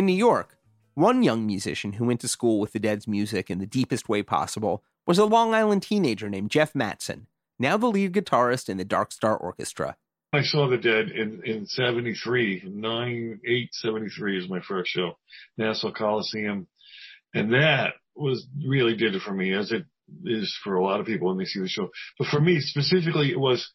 [0.07, 0.57] New York,
[0.95, 4.23] one young musician who went to school with the Dead's music in the deepest way
[4.23, 7.27] possible was a Long Island teenager named Jeff Mattson,
[7.59, 9.97] now the lead guitarist in the Dark Star Orchestra.
[10.33, 15.17] I saw the Dead in in '73, nine eight seventy three is my first show,
[15.57, 16.67] Nassau Coliseum,
[17.33, 19.85] and that was really did it for me, as it
[20.23, 21.89] is for a lot of people when they see the show.
[22.17, 23.69] But for me specifically, it was,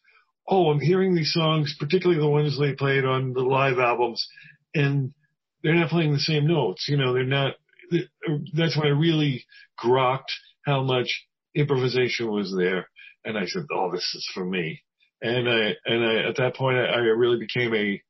[0.47, 4.27] oh, I'm hearing these songs, particularly the ones they played on the live albums,
[4.73, 5.13] and
[5.63, 6.87] they're not playing the same notes.
[6.87, 7.55] You know, they're not.
[8.53, 9.45] That's when I really
[9.83, 10.31] grokked
[10.65, 12.89] how much improvisation was there,
[13.23, 14.81] and I said, "Oh, this is for me."
[15.21, 18.01] And I and I at that point I, I really became a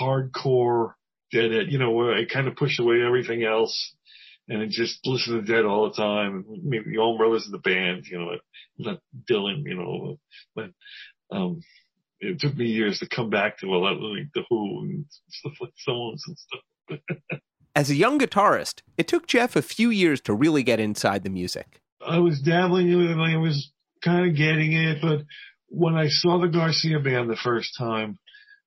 [0.00, 0.94] hardcore
[1.30, 1.70] Deadhead.
[1.70, 3.94] You know, where I kind of pushed away everything else,
[4.48, 6.44] and just listened to Dead all the time.
[6.62, 8.06] Maybe the Allman Brothers in the band.
[8.06, 8.30] You know,
[8.78, 9.62] not Dylan.
[9.66, 10.18] You know,
[10.54, 10.70] but
[11.30, 11.60] um,
[12.20, 15.04] it took me years to come back to a lot of like the Who and
[15.28, 16.60] stuff like songs and stuff.
[17.74, 21.30] As a young guitarist, it took Jeff a few years to really get inside the
[21.30, 21.80] music.
[22.04, 23.70] I was dabbling in it and I was
[24.02, 25.24] kind of getting it, but
[25.68, 28.18] when I saw the Garcia band the first time,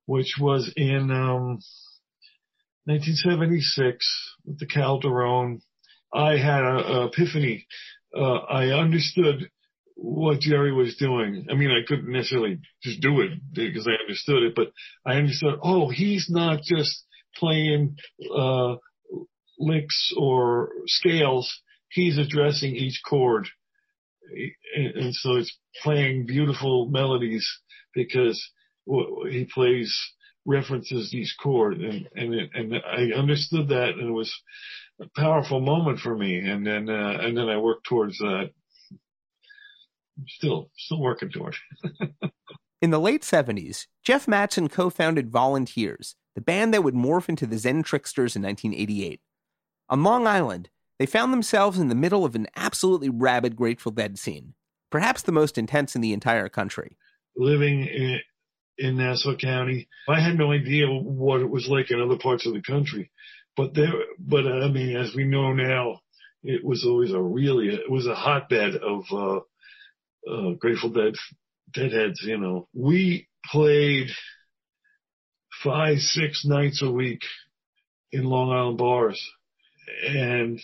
[0.06, 1.60] which was in um,
[2.86, 5.62] 1976 with the Calderon,
[6.14, 7.68] I had a, a epiphany.
[8.16, 9.50] Uh, I understood
[9.96, 11.48] what Jerry was doing.
[11.50, 14.72] I mean, I couldn't necessarily just do it because I understood it, but
[15.06, 17.06] I understood, oh, he's not just
[17.36, 17.98] playing
[18.36, 18.76] uh,
[19.60, 21.52] licks or scales.
[21.90, 23.48] He's addressing each chord.
[24.76, 27.48] And, so it's playing beautiful melodies
[27.94, 28.42] because
[29.30, 29.94] he plays
[30.46, 34.34] references each chord and and it, and I understood that and it was
[35.00, 38.50] a powerful moment for me and then uh, and then I worked towards that
[40.28, 41.56] still still working toward.
[42.82, 47.46] In the late 70s, Jeff Mattson co founded Volunteers, the band that would morph into
[47.46, 49.20] the Zen Tricksters in 1988.
[49.90, 50.70] On Long Island,
[51.00, 54.54] they found themselves in the middle of an absolutely rabid Grateful Dead scene,
[54.90, 56.98] perhaps the most intense in the entire country.
[57.36, 58.20] living in,
[58.78, 59.88] in Nassau County.
[60.08, 63.12] I had no idea what it was like in other parts of the country,
[63.58, 66.00] but there, but I mean, as we know now,
[66.44, 69.40] it was always a really, it was a hotbed of, uh,
[70.30, 71.16] uh, Grateful Dead,
[71.74, 72.68] Deadheads, you know.
[72.74, 74.12] We played
[75.64, 77.22] five, six nights a week
[78.12, 79.22] in Long Island bars
[80.08, 80.60] and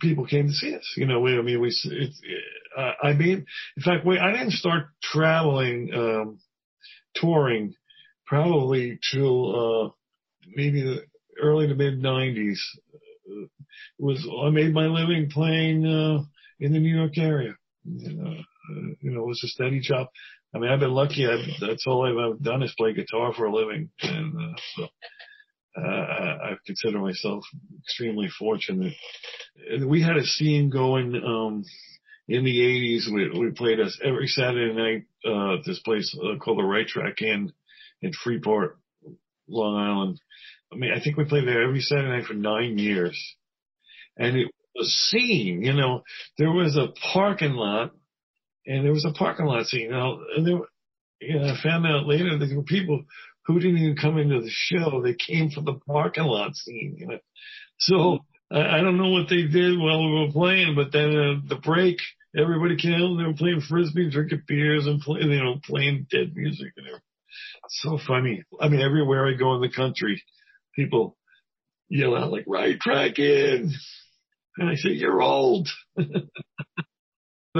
[0.00, 0.94] people came to see us.
[0.96, 2.14] You know, we, I mean, we, it,
[3.02, 3.46] I mean,
[3.76, 6.38] in fact, we, I didn't start traveling, um,
[7.14, 7.74] touring
[8.26, 9.90] probably till, uh,
[10.54, 11.02] maybe the
[11.40, 12.62] early to mid nineties.
[13.98, 16.24] Was, I made my living playing, uh,
[16.60, 17.54] in the New York area.
[17.84, 20.08] You know, uh, you know, it was a steady job.
[20.54, 21.26] I mean, I've been lucky.
[21.26, 23.90] I've, that's all I've ever done is play guitar for a living.
[24.02, 24.86] And, uh, so,
[25.76, 27.44] uh, I consider myself
[27.80, 28.94] extremely fortunate.
[29.70, 31.64] And we had a scene going, um,
[32.28, 33.12] in the 80s.
[33.12, 36.86] We, we played us every Saturday night, uh, at this place uh, called the Right
[36.86, 37.52] Track Inn
[38.02, 38.78] in Freeport,
[39.48, 40.20] Long Island.
[40.72, 43.18] I mean, I think we played there every Saturday night for nine years.
[44.16, 46.02] And it was a scene, you know,
[46.36, 47.92] there was a parking lot
[48.68, 49.90] and there was a parking lot scene.
[49.90, 50.58] Know, and there,
[51.20, 53.02] you know, I found out later that there were people
[53.46, 55.02] who didn't even come into the show.
[55.02, 57.18] They came for the parking lot scene, you know.
[57.78, 58.18] So
[58.52, 61.56] I, I don't know what they did while we were playing, but then uh, the
[61.56, 61.96] break,
[62.36, 66.06] everybody came out and they were playing frisbee, drinking beers, and playing, you know, playing
[66.10, 67.02] dead music and everything.
[67.68, 68.44] So funny.
[68.60, 70.22] I mean, everywhere I go in the country,
[70.76, 71.16] people
[71.88, 72.78] yell out like "Right
[73.18, 73.72] in,"
[74.58, 75.68] and I say, "You're old."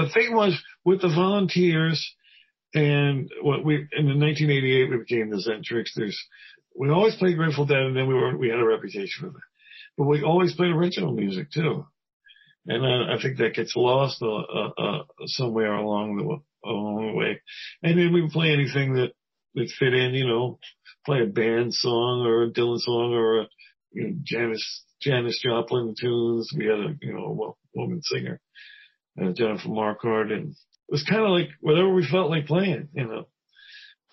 [0.02, 2.14] the thing was with the volunteers
[2.74, 6.18] and what we in 1988 we became the Zen Tricksters.
[6.76, 9.48] We always played Grateful Dead, and then we were we had a reputation for that.
[9.96, 11.86] But we always played original music too,
[12.66, 17.40] and I think that gets lost uh, uh, uh, somewhere along the along the way.
[17.82, 19.12] And then we would play anything that
[19.54, 20.58] that fit in, you know,
[21.04, 23.48] play a band song or a Dylan song or a
[23.92, 26.52] you know Janis Janis Joplin tunes.
[26.56, 28.40] We had a you know a woman singer,
[29.20, 33.06] uh, Jennifer Marquardt, and it was kind of like whatever we felt like playing, you
[33.06, 33.26] know.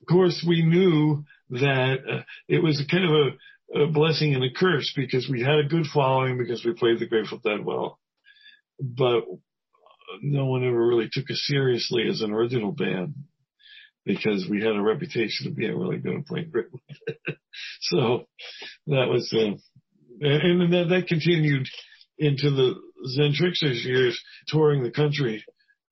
[0.02, 4.54] Of course, we knew that uh, it was kind of a, a blessing and a
[4.56, 8.00] curse because we had a good following because we played the Grateful Dead well,
[8.80, 9.24] but
[10.22, 13.16] no one ever really took us seriously as an original band
[14.06, 17.18] because we had a reputation of being really good at playing Grateful Dead.
[17.82, 18.28] so
[18.88, 19.58] that was, uh,
[20.22, 21.68] and, and that, that continued
[22.18, 22.76] into the
[23.08, 25.44] Zen Tricksters years touring the country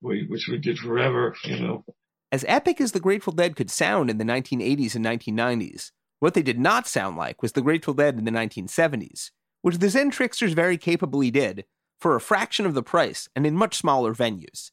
[0.03, 1.85] which we did forever, you know.
[2.31, 6.41] As epic as the Grateful Dead could sound in the 1980s and 1990s, what they
[6.41, 10.53] did not sound like was the Grateful Dead in the 1970s, which the Zen Tricksters
[10.53, 11.65] very capably did
[11.99, 14.71] for a fraction of the price and in much smaller venues.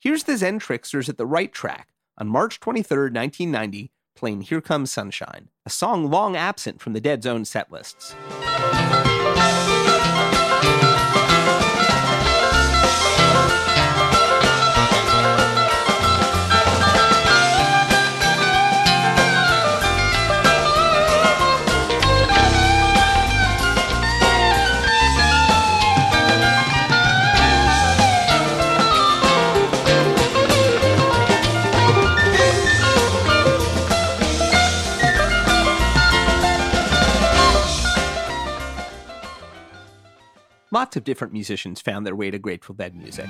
[0.00, 1.88] Here's the Zen Tricksters at the right track
[2.18, 7.26] on March 23, 1990, playing Here Comes Sunshine, a song long absent from the Dead's
[7.26, 8.14] own set lists.
[40.74, 43.26] Lots of different musicians found their way to Grateful Dead music.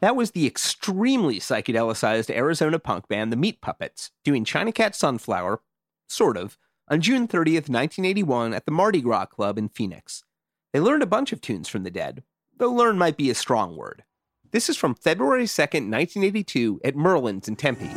[0.00, 5.60] That was the extremely psychedelicized Arizona punk band The Meat Puppets doing China Cat Sunflower,
[6.08, 6.56] sort of,
[6.90, 10.24] on June 30th, 1981, at the Mardi Gras Club in Phoenix.
[10.72, 12.22] They learned a bunch of tunes from the dead,
[12.56, 14.04] though learn might be a strong word.
[14.50, 17.90] This is from February 2nd, 1982, at Merlin's in Tempe.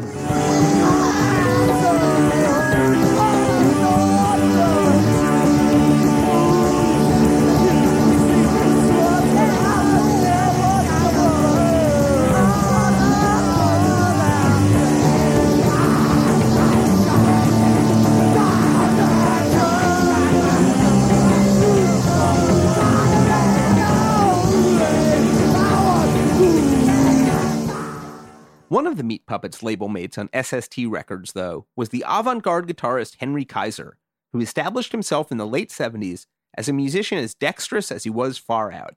[29.02, 33.46] The Meat Puppets label mates on SST Records, though, was the avant garde guitarist Henry
[33.46, 33.98] Kaiser,
[34.32, 38.38] who established himself in the late 70s as a musician as dexterous as he was
[38.38, 38.94] far out.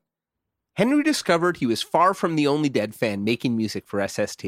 [0.77, 4.45] Henry discovered he was far from the only Dead fan making music for SST.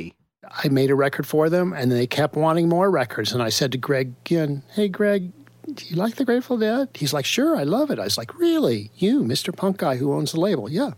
[0.46, 3.32] I made a record for them, and they kept wanting more records.
[3.32, 5.32] And I said to Greg Ginn, "Hey, Greg,
[5.72, 8.38] do you like the Grateful Dead?" He's like, "Sure, I love it." I was like,
[8.38, 8.90] "Really?
[8.96, 9.56] You, Mr.
[9.56, 10.92] Punk guy who owns the label?" Yeah.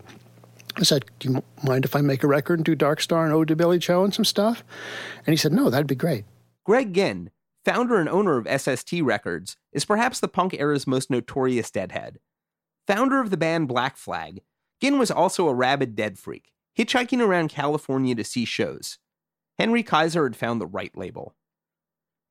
[0.75, 3.33] I said, "Do you mind if I make a record and do Dark Star and
[3.33, 4.63] Ode to Billy Joe and some stuff?"
[5.25, 6.25] And he said, "No, that'd be great."
[6.65, 7.31] Greg Ginn,
[7.65, 12.19] founder and owner of SST Records, is perhaps the punk era's most notorious deadhead.
[12.87, 14.41] Founder of the band Black Flag,
[14.81, 18.97] Ginn was also a rabid dead freak, hitchhiking around California to see shows.
[19.57, 21.35] Henry Kaiser had found the right label.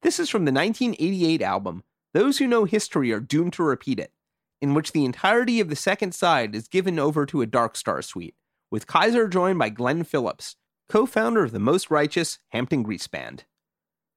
[0.02, 1.84] This is from the 1988 album,
[2.14, 4.12] Those Who Know History Are Doomed to Repeat It,
[4.60, 8.02] in which the entirety of the second side is given over to a Dark Star
[8.02, 8.34] suite,
[8.70, 10.56] with Kaiser joined by Glenn Phillips,
[10.88, 13.44] co founder of the Most Righteous Hampton Grease Band.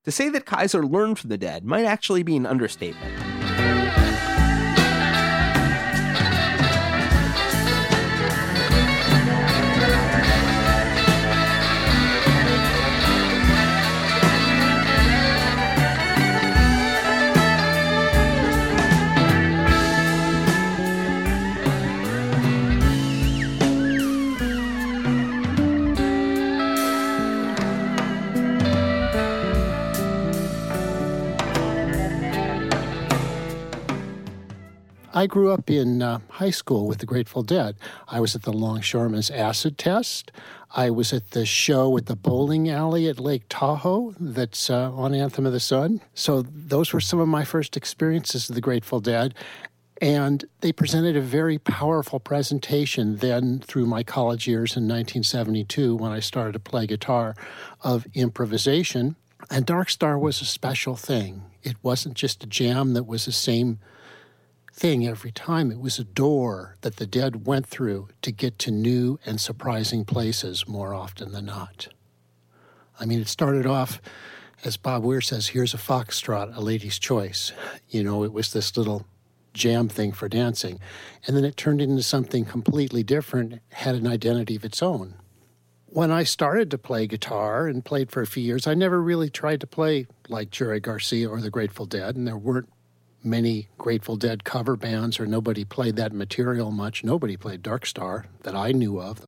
[0.06, 3.31] To say that Kaiser learned from the dead might actually be an understatement.
[35.14, 37.76] I grew up in uh, high school with the Grateful Dead.
[38.08, 40.32] I was at the Longshoremen's Acid Test.
[40.74, 45.14] I was at the show at the bowling alley at Lake Tahoe that's uh, on
[45.14, 46.00] Anthem of the Sun.
[46.14, 49.36] So those were some of my first experiences of the Grateful Dead.
[50.02, 56.12] And they presented a very powerful presentation then through my college years in 1972 when
[56.12, 57.36] I started to play guitar
[57.82, 59.18] of improvisation.
[59.50, 61.44] And Dark Star was a special thing.
[61.64, 63.80] It wasn't just a jam that was the same
[64.82, 65.70] thing every time.
[65.70, 70.06] It was a door that the dead went through to get to new and surprising
[70.06, 71.90] places more often than not.
[73.00, 74.02] I mean, it started off,
[74.64, 77.52] as Bob Weir says, here's a foxtrot, a lady's choice.
[77.90, 79.06] You know, it was this little
[79.54, 80.80] jam thing for dancing.
[81.28, 85.14] And then it turned into something completely different, had an identity of its own.
[85.86, 89.30] When I started to play guitar and played for a few years, I never really
[89.30, 92.70] tried to play like Jerry Garcia or the Grateful Dead, and there weren't
[93.24, 97.04] many Grateful Dead cover bands, or nobody played that material much.
[97.04, 99.26] Nobody played Dark Star that I knew of.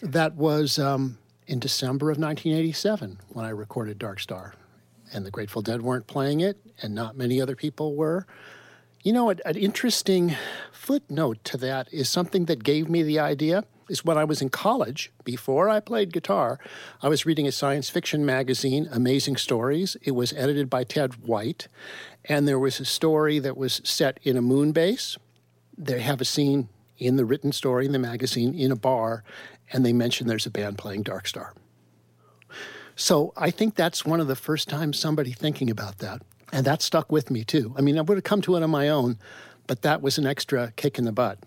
[0.00, 4.54] That was um, in December of 1987 when I recorded Dark Star.
[5.12, 8.26] And the Grateful Dead weren't playing it, and not many other people were.
[9.02, 10.36] You know, an, an interesting
[10.72, 14.48] footnote to that is something that gave me the idea is when I was in
[14.48, 16.58] college, before I played guitar,
[17.02, 19.96] I was reading a science fiction magazine, Amazing Stories.
[20.02, 21.68] It was edited by Ted White,
[22.24, 25.16] and there was a story that was set in a moon base.
[25.76, 26.68] They have a scene
[26.98, 29.24] in the written story in the magazine in a bar,
[29.72, 31.54] and they mention there's a band playing Dark Star.
[32.94, 36.22] So I think that's one of the first times somebody thinking about that.
[36.52, 37.74] And that stuck with me too.
[37.76, 39.18] I mean, I would have come to it on my own,
[39.66, 41.38] but that was an extra kick in the butt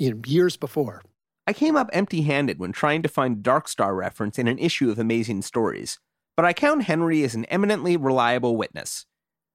[0.00, 1.02] you know, years before.
[1.46, 4.90] I came up empty handed when trying to find Dark Star reference in an issue
[4.90, 5.98] of Amazing Stories,
[6.36, 9.04] but I count Henry as an eminently reliable witness.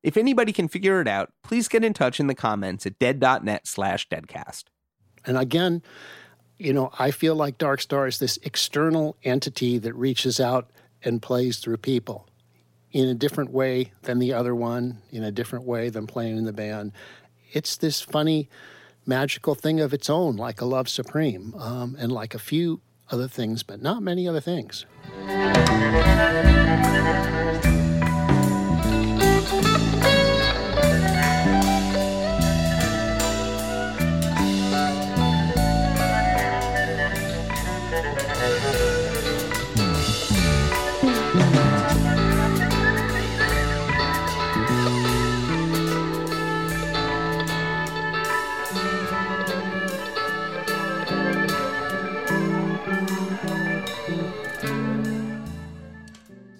[0.05, 3.65] If anybody can figure it out, please get in touch in the comments at dead.net
[3.65, 4.65] slash deadcast.
[5.25, 5.81] And again,
[6.59, 10.69] you know, I feel like Dark Star is this external entity that reaches out
[11.03, 12.29] and plays through people
[12.91, 16.45] in a different way than the other one, in a different way than playing in
[16.45, 16.91] the band.
[17.51, 18.47] It's this funny,
[19.07, 22.79] magical thing of its own, like a Love Supreme, um, and like a few
[23.09, 24.85] other things, but not many other things.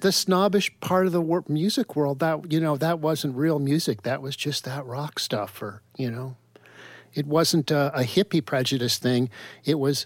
[0.05, 4.03] The snobbish part of the wor- music world that you know that wasn't real music.
[4.03, 6.35] That was just that rock stuff or you know.
[7.15, 9.31] It wasn't a, a hippie prejudice thing.
[9.63, 10.05] It was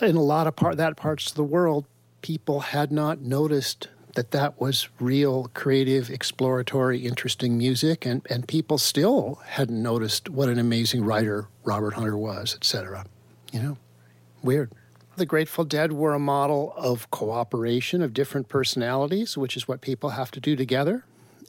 [0.00, 1.84] in a lot of part that parts of the world
[2.20, 8.78] people had not noticed that that was real creative exploratory interesting music and, and people
[8.78, 13.04] still hadn't noticed what an amazing writer robert hunter was etc
[13.52, 13.76] you know?
[14.42, 14.70] Weird
[15.16, 20.10] the Grateful Dead were a model of cooperation of different personalities, which is what people
[20.10, 21.04] have to do together.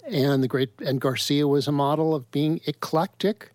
[0.05, 3.51] And the great and Garcia was a model of being eclectic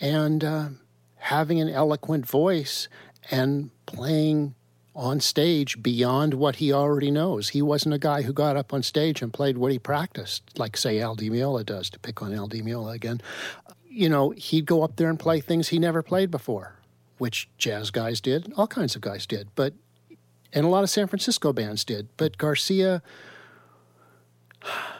[0.00, 0.68] and uh,
[1.16, 2.88] having an eloquent voice
[3.30, 4.54] and playing
[4.94, 7.50] on stage beyond what he already knows.
[7.50, 10.76] He wasn't a guy who got up on stage and played what he practiced, like,
[10.76, 13.20] say, Al Di Meola does, to pick on Al Di Meola again.
[13.88, 16.74] You know, he'd go up there and play things he never played before,
[17.22, 19.72] which jazz guys did, all kinds of guys did, but
[20.52, 22.08] and a lot of San Francisco bands did.
[22.16, 23.00] But Garcia,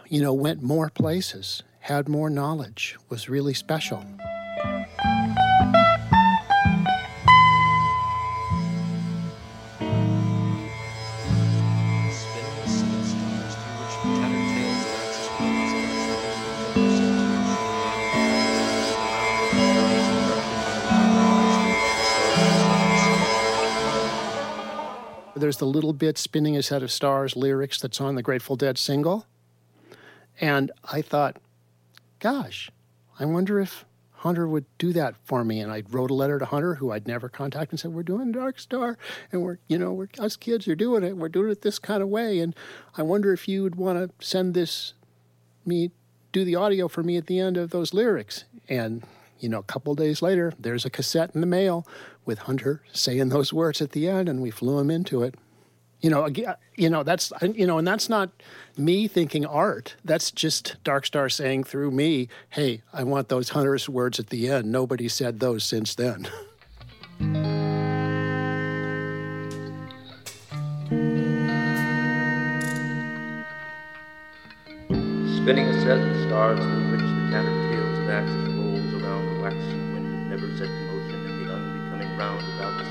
[0.08, 4.04] you know, went more places, had more knowledge, was really special.
[25.42, 28.78] There's the little bit spinning a set of stars lyrics that's on the Grateful Dead
[28.78, 29.26] single.
[30.40, 31.38] And I thought,
[32.20, 32.70] gosh,
[33.18, 35.58] I wonder if Hunter would do that for me.
[35.58, 38.30] And I wrote a letter to Hunter, who I'd never contacted, and said, "We're doing
[38.30, 38.96] Dark Star,
[39.32, 41.16] and we're, you know, we're us kids are doing it.
[41.16, 42.54] We're doing it this kind of way, and
[42.96, 44.94] I wonder if you would want to send this
[45.66, 45.90] me
[46.30, 49.02] do the audio for me at the end of those lyrics." And
[49.40, 51.84] you know, a couple days later, there's a cassette in the mail
[52.24, 55.34] with Hunter saying those words at the end, and we flew him into it.
[56.00, 58.30] You know, again, you know that's you know, and that's not
[58.76, 59.94] me thinking art.
[60.04, 64.48] That's just Dark Star saying through me, "Hey, I want those Hunter's words at the
[64.48, 66.28] end." Nobody said those since then.
[75.42, 78.41] Spinning a set of stars through which the tattered tails of
[82.22, 82.84] round about the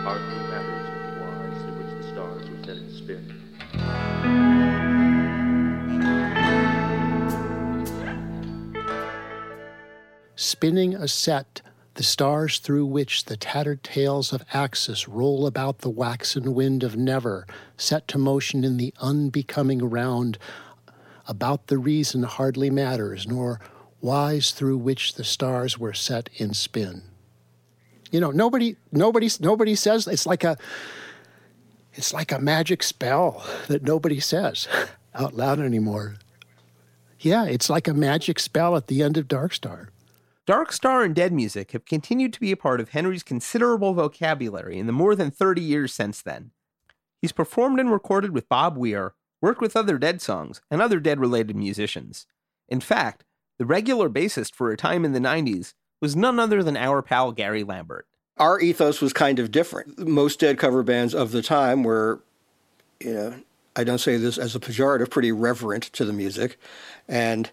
[0.00, 3.24] hardly matters with the wise through which the stars were set in spin.
[10.36, 11.60] spinning a set,
[11.94, 16.96] the stars through which the tattered tails of Axis roll about the waxen wind of
[16.96, 20.38] never, set to motion in the unbecoming round,
[21.26, 23.60] about the reason hardly matters, nor
[24.00, 27.07] wise through which the stars were set in spin.
[28.10, 30.56] You know, nobody, nobody, nobody says it's like a,
[31.94, 34.68] it's like a magic spell that nobody says
[35.14, 36.16] out loud anymore.
[37.20, 39.90] Yeah, it's like a magic spell at the end of Dark Star.
[40.46, 44.78] Dark Star and Dead music have continued to be a part of Henry's considerable vocabulary
[44.78, 46.52] in the more than 30 years since then.
[47.20, 51.20] He's performed and recorded with Bob Weir, worked with other Dead songs, and other Dead
[51.20, 52.26] related musicians.
[52.68, 53.24] In fact,
[53.58, 57.32] the regular bassist for a time in the 90s was none other than our pal
[57.32, 58.06] Gary Lambert.
[58.38, 59.98] Our ethos was kind of different.
[59.98, 62.20] Most Dead cover bands of the time were,
[63.00, 63.34] you know,
[63.74, 66.58] I don't say this as a pejorative, pretty reverent to the music.
[67.08, 67.50] And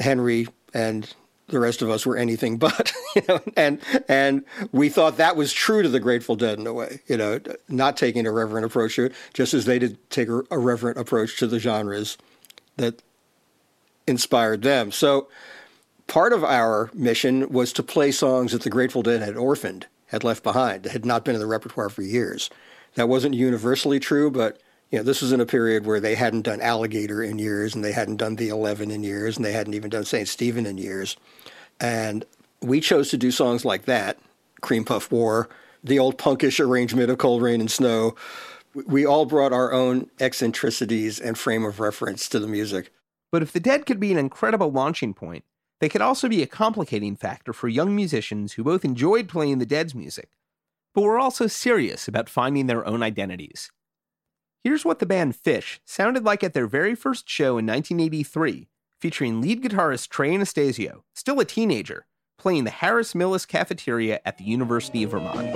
[0.00, 1.12] Henry and
[1.48, 5.52] the rest of us were anything but, you know, and and we thought that was
[5.52, 8.96] true to the Grateful Dead in a way, you know, not taking a reverent approach
[8.96, 12.18] to it, just as they did take a, a reverent approach to the genres
[12.76, 13.02] that
[14.06, 14.90] inspired them.
[14.92, 15.28] So
[16.06, 20.24] part of our mission was to play songs that the Grateful Dead had orphaned, had
[20.24, 22.50] left behind, that had not been in the repertoire for years.
[22.94, 26.42] That wasn't universally true, but you know, this was in a period where they hadn't
[26.42, 29.74] done Alligator in years, and they hadn't done The Eleven in years, and they hadn't
[29.74, 30.28] even done St.
[30.28, 31.16] Stephen in years.
[31.80, 32.24] And
[32.62, 34.18] we chose to do songs like that,
[34.60, 35.48] Cream Puff War,
[35.82, 38.14] the old punkish arrangement of Cold Rain and Snow.
[38.86, 42.92] We all brought our own eccentricities and frame of reference to the music.
[43.32, 45.44] But if the Dead could be an incredible launching point,
[45.80, 49.66] they could also be a complicating factor for young musicians who both enjoyed playing the
[49.66, 50.30] Dead's music,
[50.94, 53.70] but were also serious about finding their own identities.
[54.64, 58.68] Here's what the band Phish sounded like at their very first show in 1983,
[59.00, 62.06] featuring lead guitarist Trey Anastasio, still a teenager,
[62.38, 65.54] playing the Harris Millis Cafeteria at the University of Vermont.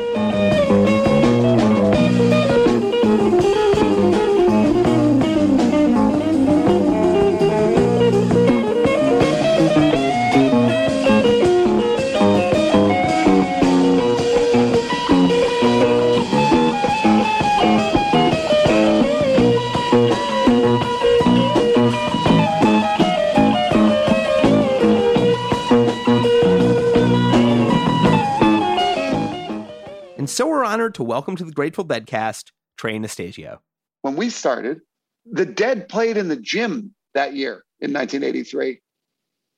[30.70, 33.60] Honored to welcome to the Grateful Dead cast Trey Anastasio.
[34.02, 34.80] when we started,
[35.26, 38.80] the Dead played in the gym that year in 1983.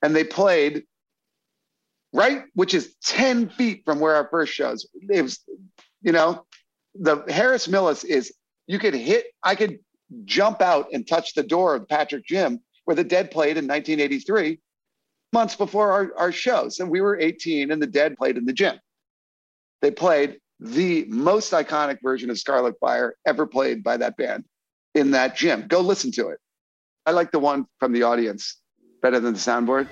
[0.00, 0.84] And they played
[2.14, 4.86] right, which is 10 feet from where our first shows.
[5.10, 5.40] It was,
[6.00, 6.46] you know,
[6.94, 8.32] the Harris Millis is,
[8.66, 9.80] you could hit, I could
[10.24, 14.58] jump out and touch the door of Patrick Gym where the Dead played in 1983,
[15.34, 16.80] months before our, our shows.
[16.80, 18.80] And we were 18 and the Dead played in the gym.
[19.82, 24.44] They played the most iconic version of Scarlet Fire ever played by that band
[24.94, 25.66] in that gym.
[25.66, 26.38] Go listen to it.
[27.04, 28.58] I like the one from the audience
[29.02, 29.88] better than the soundboard.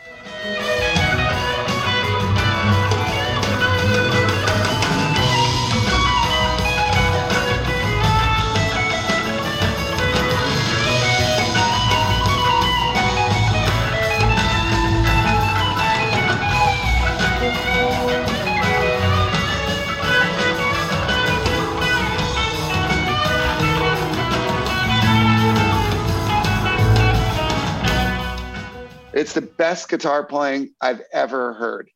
[29.20, 31.90] It's the best guitar playing I've ever heard.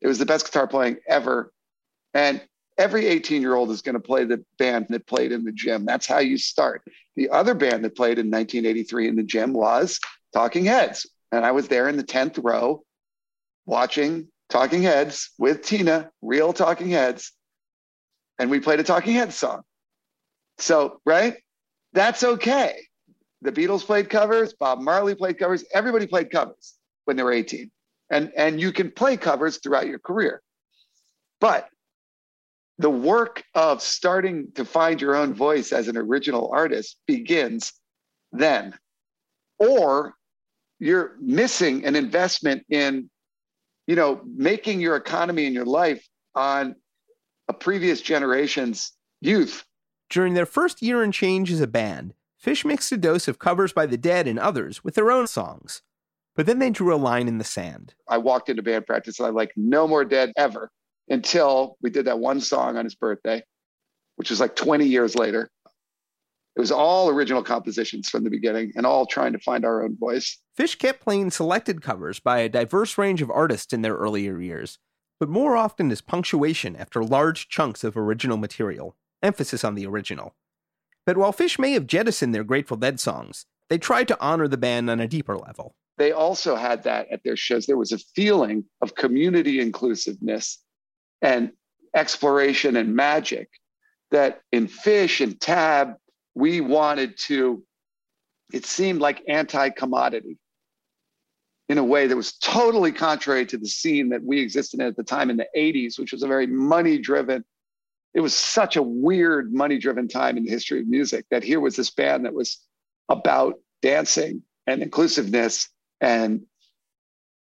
[0.00, 1.52] It was the best guitar playing ever.
[2.14, 2.40] And
[2.78, 5.84] every 18 year old is going to play the band that played in the gym.
[5.84, 6.82] That's how you start.
[7.14, 10.00] The other band that played in 1983 in the gym was
[10.32, 11.06] Talking Heads.
[11.30, 12.82] And I was there in the 10th row
[13.66, 17.32] watching Talking Heads with Tina, real Talking Heads.
[18.38, 19.60] And we played a Talking Heads song.
[20.56, 21.36] So, right?
[21.92, 22.80] That's okay
[23.42, 26.74] the Beatles played covers, Bob Marley played covers, everybody played covers
[27.04, 27.70] when they were 18.
[28.10, 30.42] And, and you can play covers throughout your career.
[31.40, 31.68] But
[32.78, 37.72] the work of starting to find your own voice as an original artist begins
[38.32, 38.74] then.
[39.58, 40.14] Or
[40.78, 43.10] you're missing an investment in,
[43.86, 46.76] you know, making your economy and your life on
[47.48, 49.64] a previous generation's youth.
[50.10, 53.72] During their first year and change as a band, Phish mixed a dose of covers
[53.72, 55.82] by the Dead and others with their own songs.
[56.34, 57.94] But then they drew a line in the sand.
[58.08, 60.70] I walked into band practice and I'm like, no more Dead ever
[61.08, 63.42] until we did that one song on his birthday,
[64.16, 65.50] which was like 20 years later.
[66.56, 69.96] It was all original compositions from the beginning and all trying to find our own
[69.96, 70.38] voice.
[70.58, 74.78] Phish kept playing selected covers by a diverse range of artists in their earlier years,
[75.20, 80.34] but more often as punctuation after large chunks of original material, emphasis on the original.
[81.04, 84.56] But while Phish may have jettisoned their Grateful Dead songs, they tried to honor the
[84.56, 85.74] band on a deeper level.
[85.98, 87.66] They also had that at their shows.
[87.66, 90.58] There was a feeling of community inclusiveness
[91.20, 91.52] and
[91.94, 93.48] exploration and magic
[94.10, 95.94] that in Phish and Tab,
[96.34, 97.62] we wanted to,
[98.52, 100.38] it seemed like anti commodity
[101.68, 104.96] in a way that was totally contrary to the scene that we existed in at
[104.96, 107.44] the time in the 80s, which was a very money driven,
[108.14, 111.60] it was such a weird money driven time in the history of music that here
[111.60, 112.58] was this band that was
[113.08, 115.68] about dancing and inclusiveness
[116.00, 116.42] and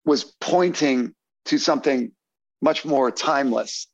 [0.06, 1.14] was pointing
[1.46, 2.12] to something
[2.62, 3.88] much more timeless.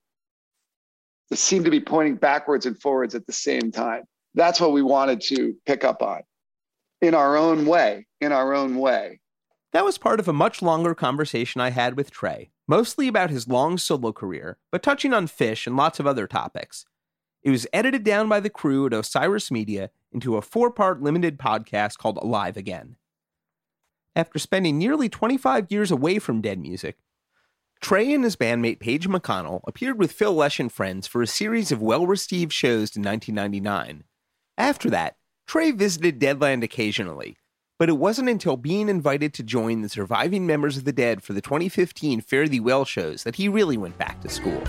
[1.30, 4.04] That seemed to be pointing backwards and forwards at the same time.
[4.36, 6.22] That's what we wanted to pick up on.
[7.02, 9.20] In our own way in our own way.
[9.74, 13.50] That was part of a much longer conversation i had with trey mostly about his
[13.50, 16.86] long solo career, but touching on Phish and lots of other topics.
[17.44, 21.38] It was edited down by the crew at Osiris Media into a four part limited
[21.38, 22.96] podcast called Alive Again.
[24.16, 26.96] After spending nearly 25 years away from dead music,
[27.82, 31.74] Trey and his bandmate Page McConnell appeared with Phil Lesh and friends for a series
[31.74, 34.06] of well received shows in 1999.
[34.58, 37.36] After that, Trey visited Deadland occasionally,
[37.82, 41.34] but it wasn't until being invited to join the surviving members of the Dead for
[41.34, 44.62] the 2015 Fare Thee Well shows that he really went back to school.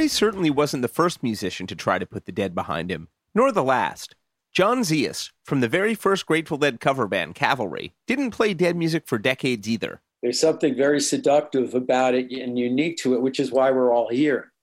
[0.00, 3.52] Trey certainly wasn't the first musician to try to put the dead behind him, nor
[3.52, 4.16] the last.
[4.50, 9.06] John Zias, from the very first Grateful Dead cover band, Cavalry, didn't play dead music
[9.06, 10.00] for decades either.
[10.22, 14.08] There's something very seductive about it and unique to it, which is why we're all
[14.08, 14.54] here.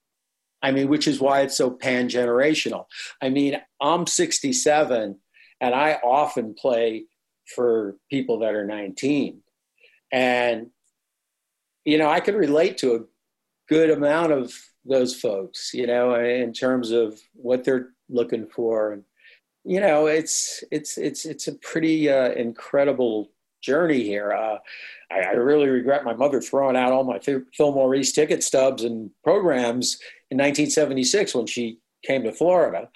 [0.64, 2.86] I mean, which is why it's so pan generational.
[3.22, 5.20] I mean, I'm 67
[5.62, 7.06] and I often play
[7.54, 9.44] for people that are 19.
[10.12, 10.72] And,
[11.86, 13.00] you know, I could relate to a
[13.70, 14.52] good amount of
[14.88, 18.94] those folks, you know, in terms of what they're looking for.
[18.94, 19.04] And,
[19.64, 23.30] you know, it's it's it's it's a pretty uh, incredible
[23.62, 24.32] journey here.
[24.32, 24.58] Uh,
[25.12, 27.20] I, I, really regret my mother throwing out all my
[27.54, 30.00] Fillmore East ticket stubs and programs
[30.30, 32.90] in 1976 when she came to Florida.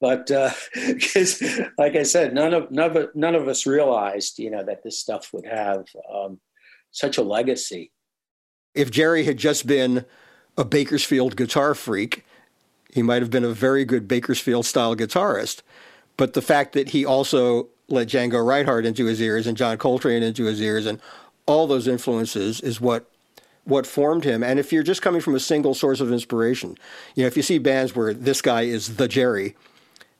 [0.00, 0.26] But
[0.74, 4.64] because, uh, like I said, none of none of none of us realized, you know,
[4.64, 6.40] that this stuff would have um,
[6.90, 7.92] such a legacy.
[8.74, 10.04] If Jerry had just been
[10.56, 12.24] a Bakersfield guitar freak.
[12.92, 15.62] He might have been a very good Bakersfield style guitarist,
[16.16, 20.22] but the fact that he also let Django Reinhardt into his ears and John Coltrane
[20.22, 21.00] into his ears and
[21.46, 23.08] all those influences is what
[23.64, 24.42] what formed him.
[24.42, 26.76] And if you're just coming from a single source of inspiration,
[27.14, 29.54] you know, if you see bands where this guy is the Jerry,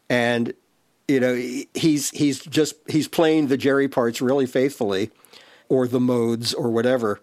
[0.08, 0.54] and
[1.08, 5.10] you know he's he's just he's playing the Jerry parts really faithfully,
[5.68, 7.20] or the modes or whatever,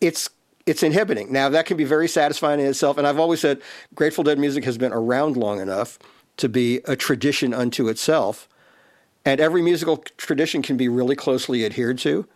[0.00, 0.28] it's
[0.66, 1.32] it's inhibiting.
[1.32, 2.98] Now that can be very satisfying in itself.
[2.98, 3.62] And I've always said
[3.94, 5.98] Grateful Dead music has been around long enough
[6.38, 8.48] to be a tradition unto itself.
[9.24, 12.26] And every musical tradition can be really closely adhered to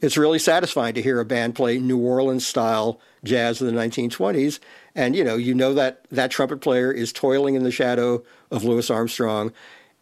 [0.00, 4.60] it's really satisfying to hear a band play New Orleans style jazz of the 1920s.
[4.94, 8.64] And, you know, you know that that trumpet player is toiling in the shadow of
[8.64, 9.52] Louis Armstrong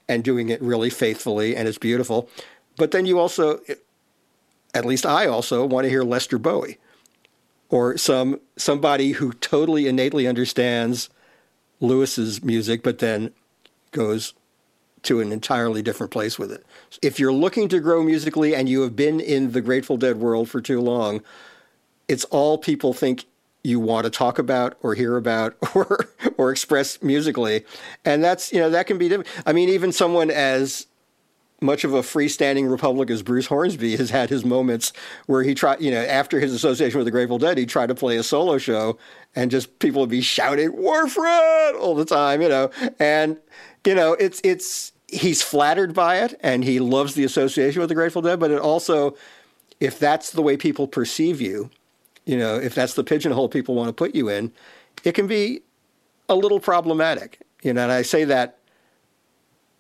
[0.09, 2.29] and doing it really faithfully, and it's beautiful.
[2.77, 3.61] But then you also,
[4.75, 6.79] at least I also, want to hear Lester Bowie
[7.69, 11.11] or some somebody who totally innately understands
[11.81, 13.33] Louis's music, but then
[13.93, 14.35] goes
[15.03, 16.67] to an entirely different place with it.
[17.03, 20.49] If you're looking to grow musically and you have been in the Grateful Dead world
[20.49, 21.23] for too long,
[22.09, 23.25] it's all people think
[23.63, 26.07] you want to talk about or hear about or
[26.37, 27.65] or express musically.
[28.05, 29.29] And that's, you know, that can be different.
[29.45, 30.87] I mean, even someone as
[31.67, 34.93] much of a freestanding republic as Bruce Hornsby has had his moments
[35.27, 37.95] where he tried, you know, after his association with the Grateful Dead, he tried to
[37.95, 38.97] play a solo show
[39.35, 42.71] and just people would be shouting Warfred all the time, you know.
[42.99, 43.37] And
[43.85, 47.95] you know, it's it's he's flattered by it and he loves the association with the
[47.95, 49.17] Grateful Dead, but it also,
[49.81, 51.71] if that's the way people perceive you,
[52.25, 54.53] you know, if that's the pigeonhole people want to put you in,
[55.05, 55.61] it can be
[56.29, 57.41] a little problematic.
[57.63, 58.59] You know, and I say that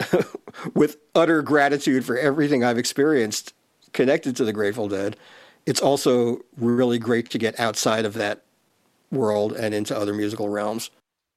[0.74, 3.52] with utter gratitude for everything I've experienced
[3.92, 5.16] connected to the Grateful Dead.
[5.64, 8.42] It's also really great to get outside of that
[9.10, 10.90] world and into other musical realms.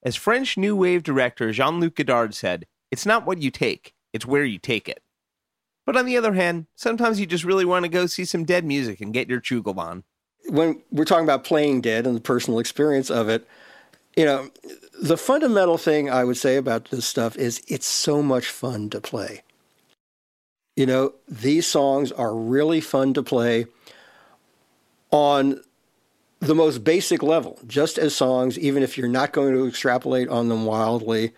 [0.03, 4.25] As French New Wave director Jean Luc Godard said, it's not what you take, it's
[4.25, 5.01] where you take it.
[5.85, 8.63] But on the other hand, sometimes you just really want to go see some dead
[8.63, 10.03] music and get your chugel on.
[10.47, 13.47] When we're talking about playing dead and the personal experience of it,
[14.19, 14.49] you know,
[15.01, 18.99] the fundamental thing I would say about this stuff is it's so much fun to
[18.99, 19.43] play.
[20.75, 23.67] You know, these songs are really fun to play
[25.09, 25.61] on
[26.41, 30.49] the most basic level, just as songs, even if you're not going to extrapolate on
[30.49, 31.31] them wildly,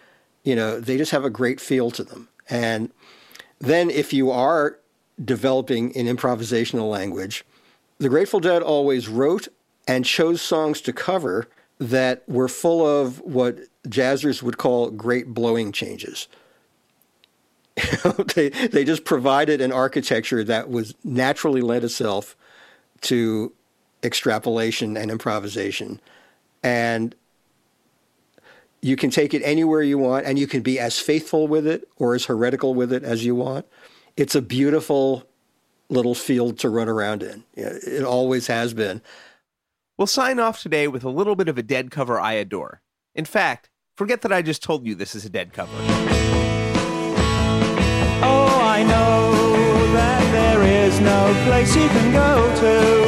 [0.43, 2.29] you know, they just have a great feel to them.
[2.49, 2.91] And
[3.59, 4.79] then if you are
[5.23, 7.45] developing an improvisational language,
[7.99, 9.49] the Grateful Dead always wrote
[9.87, 11.47] and chose songs to cover
[11.81, 16.27] that were full of what jazzers would call great blowing changes.
[18.35, 22.35] they, they just provided an architecture that was naturally lent itself
[23.01, 23.51] to
[24.03, 25.99] extrapolation and improvisation.
[26.61, 27.15] And
[28.83, 31.87] you can take it anywhere you want, and you can be as faithful with it
[31.97, 33.65] or as heretical with it as you want.
[34.15, 35.23] It's a beautiful
[35.89, 37.43] little field to run around in.
[37.55, 39.01] It always has been.
[40.02, 42.82] We'll sign off today with a little bit of a dead cover I adore.
[43.14, 45.78] In fact, forget that I just told you this is a dead cover.
[48.23, 49.32] Oh, I know
[49.94, 53.06] that there is no place you can go to.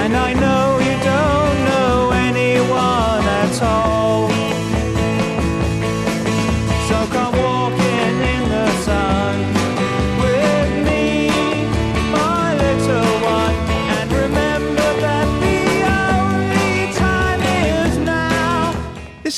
[0.00, 0.57] And I know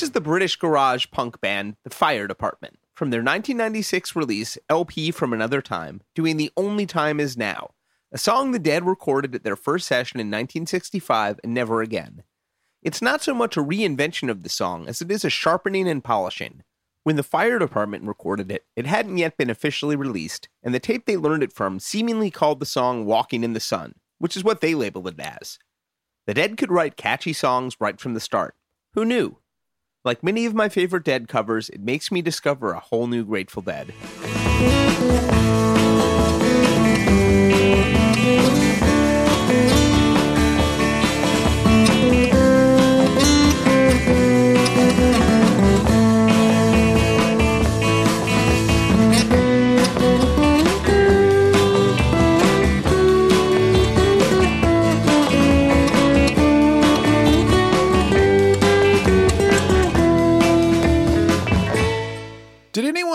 [0.00, 5.10] This is the British garage punk band, The Fire Department, from their 1996 release, LP
[5.10, 7.72] from Another Time, doing The Only Time Is Now,
[8.10, 12.22] a song the Dead recorded at their first session in 1965 and never again.
[12.82, 16.02] It's not so much a reinvention of the song as it is a sharpening and
[16.02, 16.62] polishing.
[17.04, 21.04] When the fire department recorded it, it hadn't yet been officially released, and the tape
[21.04, 24.62] they learned it from seemingly called the song Walking in the Sun, which is what
[24.62, 25.58] they labeled it as.
[26.26, 28.54] The Dead could write catchy songs right from the start.
[28.94, 29.39] Who knew?
[30.02, 33.60] Like many of my favorite Dead covers, it makes me discover a whole new Grateful
[33.60, 33.92] Dead.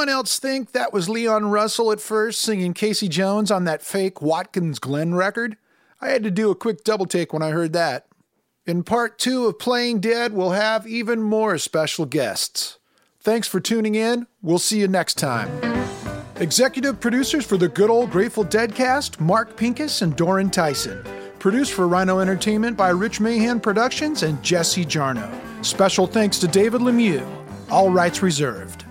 [0.06, 4.22] Anyone else think that was Leon Russell at first singing Casey Jones on that fake
[4.22, 5.58] Watkins Glen record?
[6.00, 8.06] I had to do a quick double take when I heard that.
[8.68, 12.78] In part two of Playing Dead, we'll have even more special guests.
[13.20, 14.28] Thanks for tuning in.
[14.44, 15.50] We'll see you next time.
[16.36, 21.04] Executive producers for the good old Grateful Dead cast Mark Pinkus and Doran Tyson.
[21.40, 25.34] Produced for Rhino Entertainment by Rich Mahan Productions and Jesse Jarnow.
[25.66, 27.28] Special thanks to David Lemieux.
[27.72, 28.85] All rights reserved.